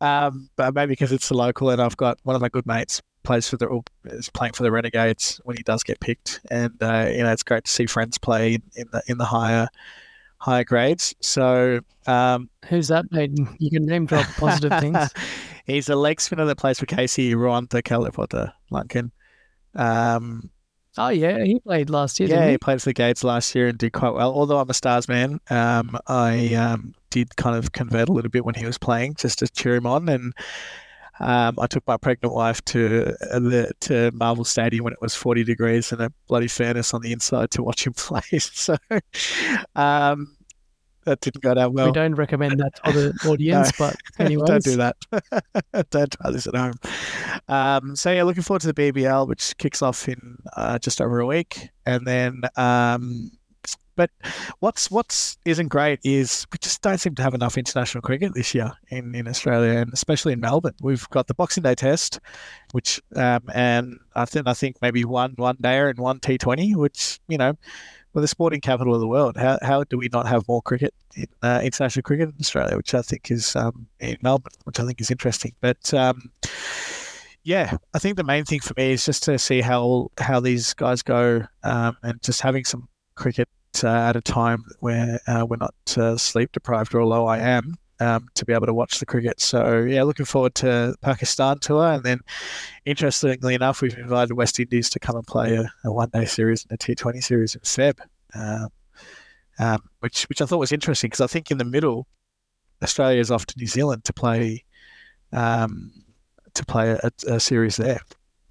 [0.00, 3.02] um, but maybe because it's the local, and I've got one of my good mates
[3.24, 7.10] plays for the is playing for the Renegades when he does get picked, and uh,
[7.10, 9.68] you know it's great to see friends play in the in the higher
[10.38, 11.14] higher grades.
[11.20, 13.10] So um, who's that?
[13.10, 13.38] Mate?
[13.58, 15.10] You can name drop positive things.
[15.66, 19.10] He's a leg spinner that plays for KC Ruwantha Kellepotha Lankan.
[19.74, 20.50] Um,
[20.98, 22.28] Oh yeah, he played last year.
[22.28, 22.52] Yeah, he?
[22.52, 22.58] he?
[22.58, 24.32] played for the Gates last year and did quite well.
[24.32, 28.44] Although I'm a Stars man, um, I um, did kind of convert a little bit
[28.44, 30.08] when he was playing, just to cheer him on.
[30.08, 30.34] And
[31.20, 35.14] um, I took my pregnant wife to uh, the to Marvel Stadium when it was
[35.14, 38.22] 40 degrees and a bloody furnace on the inside to watch him play.
[38.40, 38.76] So
[39.76, 40.36] um,
[41.08, 41.86] that didn't go down well.
[41.86, 44.46] We don't recommend that to the audience, no, but anyways.
[44.48, 44.96] don't do that.
[45.90, 46.74] don't try this at home.
[47.48, 51.20] Um, so yeah, looking forward to the BBL, which kicks off in uh, just over
[51.20, 52.42] a week, and then.
[52.56, 53.30] Um,
[53.96, 54.10] but
[54.60, 58.54] what's what's isn't great is we just don't seem to have enough international cricket this
[58.54, 60.76] year in, in Australia and especially in Melbourne.
[60.80, 62.20] We've got the Boxing Day Test,
[62.70, 66.76] which um, and I think I think maybe one one dayer and one T Twenty,
[66.76, 67.54] which you know
[68.18, 69.36] we're the sporting capital of the world.
[69.36, 72.92] How, how do we not have more cricket, in, uh, international cricket in Australia, which
[72.92, 75.54] I think is um, in Melbourne, which I think is interesting.
[75.60, 76.32] But um,
[77.44, 80.74] yeah, I think the main thing for me is just to see how how these
[80.74, 83.48] guys go, um, and just having some cricket
[83.84, 87.76] uh, at a time where uh, we're not uh, sleep deprived, or although I am.
[88.00, 89.40] Um, to be able to watch the cricket.
[89.40, 92.20] So yeah, looking forward to Pakistan tour, and then
[92.84, 96.64] interestingly enough, we've invited West Indies to come and play a, a one day series
[96.64, 97.98] and a T Twenty series in Feb,
[98.36, 98.68] um,
[99.58, 102.06] um, which which I thought was interesting because I think in the middle,
[102.84, 104.62] Australia is off to New Zealand to play
[105.32, 105.90] um,
[106.54, 108.00] to play a, a series there.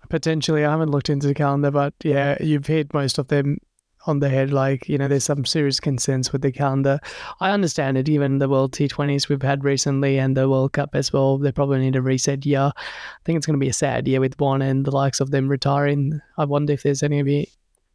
[0.10, 3.60] Potentially, I haven't looked into the calendar, but yeah, you've hit most of them
[4.08, 4.52] on the head.
[4.52, 7.00] Like, you know, there's some serious concerns with the calendar.
[7.40, 8.10] I understand it.
[8.10, 11.80] Even the World T20s we've had recently and the World Cup as well, they probably
[11.80, 12.72] need a reset year.
[12.76, 15.32] I think it's going to be a sad year with one and the likes of
[15.32, 16.22] them retiring.
[16.38, 17.20] I wonder if there's any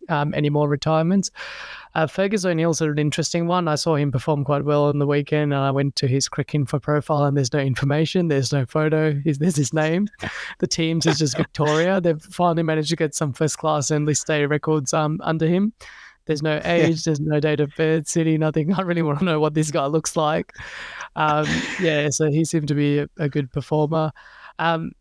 [0.08, 1.30] um, any more retirements.
[1.94, 3.68] Uh, Fergus O'Neill's an interesting one.
[3.68, 6.80] I saw him perform quite well on the weekend, and I went to his Cricinfo
[6.80, 10.08] profile, and there's no information, there's no photo, there's his name.
[10.58, 12.00] The teams is just Victoria.
[12.00, 15.72] They've finally managed to get some first class and List A records um, under him.
[16.26, 17.02] There's no age, yeah.
[17.06, 18.72] there's no date of birth, city, nothing.
[18.72, 20.52] I really want to know what this guy looks like.
[21.16, 21.46] Um,
[21.80, 24.12] yeah, so he seemed to be a, a good performer.
[24.58, 24.92] Um,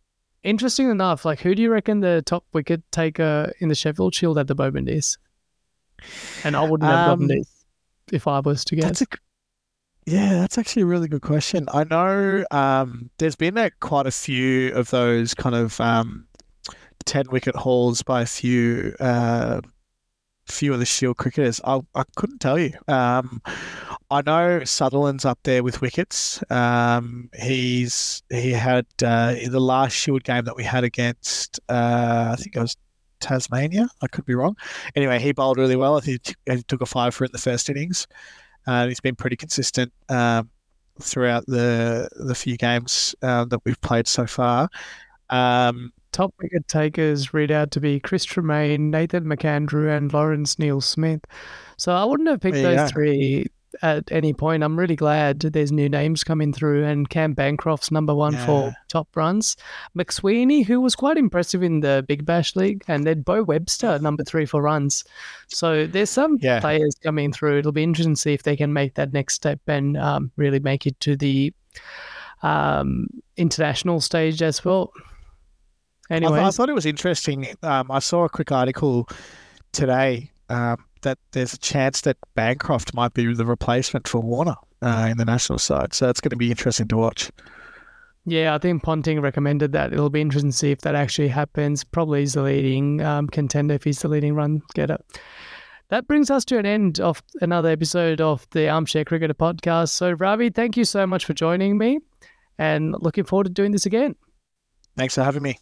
[0.43, 4.37] interesting enough, like who do you reckon the top wicket taker in the Sheffield Shield
[4.37, 5.17] at the moment is?
[6.43, 7.65] And I wouldn't have gotten um, this
[8.11, 9.03] if I was to guess.
[10.05, 11.67] Yeah, that's actually a really good question.
[11.71, 16.25] I know um, there's been a, quite a few of those kind of um,
[17.05, 19.61] 10 wicket hauls by a few uh,
[20.47, 21.61] few of the Shield cricketers.
[21.63, 22.73] I, I couldn't tell you.
[22.87, 23.41] Um,
[24.11, 26.43] I know Sutherland's up there with wickets.
[26.51, 32.35] Um, he's he had uh, the last Shield game that we had against uh, I
[32.35, 32.75] think it was
[33.21, 33.87] Tasmania.
[34.01, 34.57] I could be wrong.
[34.95, 35.95] Anyway, he bowled really well.
[35.95, 38.05] I think he took a five for it in the first innings.
[38.67, 40.49] Uh, he's been pretty consistent um,
[40.99, 44.67] throughout the the few games uh, that we've played so far.
[45.29, 50.81] Um, Top wicket takers read out to be Chris Tremain, Nathan McAndrew, and Lawrence Neil
[50.81, 51.21] Smith.
[51.77, 53.47] So I wouldn't have picked those three
[53.81, 54.63] at any point.
[54.63, 58.45] I'm really glad there's new names coming through, and Cam Bancroft's number one yeah.
[58.45, 59.55] for top runs.
[59.97, 64.23] McSweeney, who was quite impressive in the Big Bash League, and then Beau Webster, number
[64.23, 65.03] three for runs.
[65.47, 66.59] So there's some yeah.
[66.59, 67.59] players coming through.
[67.59, 70.59] It'll be interesting to see if they can make that next step and um, really
[70.59, 71.53] make it to the
[72.43, 73.07] um,
[73.37, 74.91] international stage as well.
[76.09, 77.47] Anyway, I, th- I, thought it was interesting.
[77.63, 79.07] Um, I saw a quick article
[79.71, 85.07] today um, that there's a chance that Bancroft might be the replacement for Warner uh,
[85.09, 85.93] in the national side.
[85.93, 87.31] So it's going to be interesting to watch.
[88.25, 89.93] Yeah, I think Ponting recommended that.
[89.93, 91.83] It'll be interesting to see if that actually happens.
[91.83, 94.97] Probably he's the leading um, contender if he's the leading run getter.
[95.89, 99.89] That brings us to an end of another episode of the Armchair Cricketer podcast.
[99.89, 101.99] So, Ravi, thank you so much for joining me
[102.57, 104.15] and looking forward to doing this again.
[104.95, 105.57] Thanks for having me.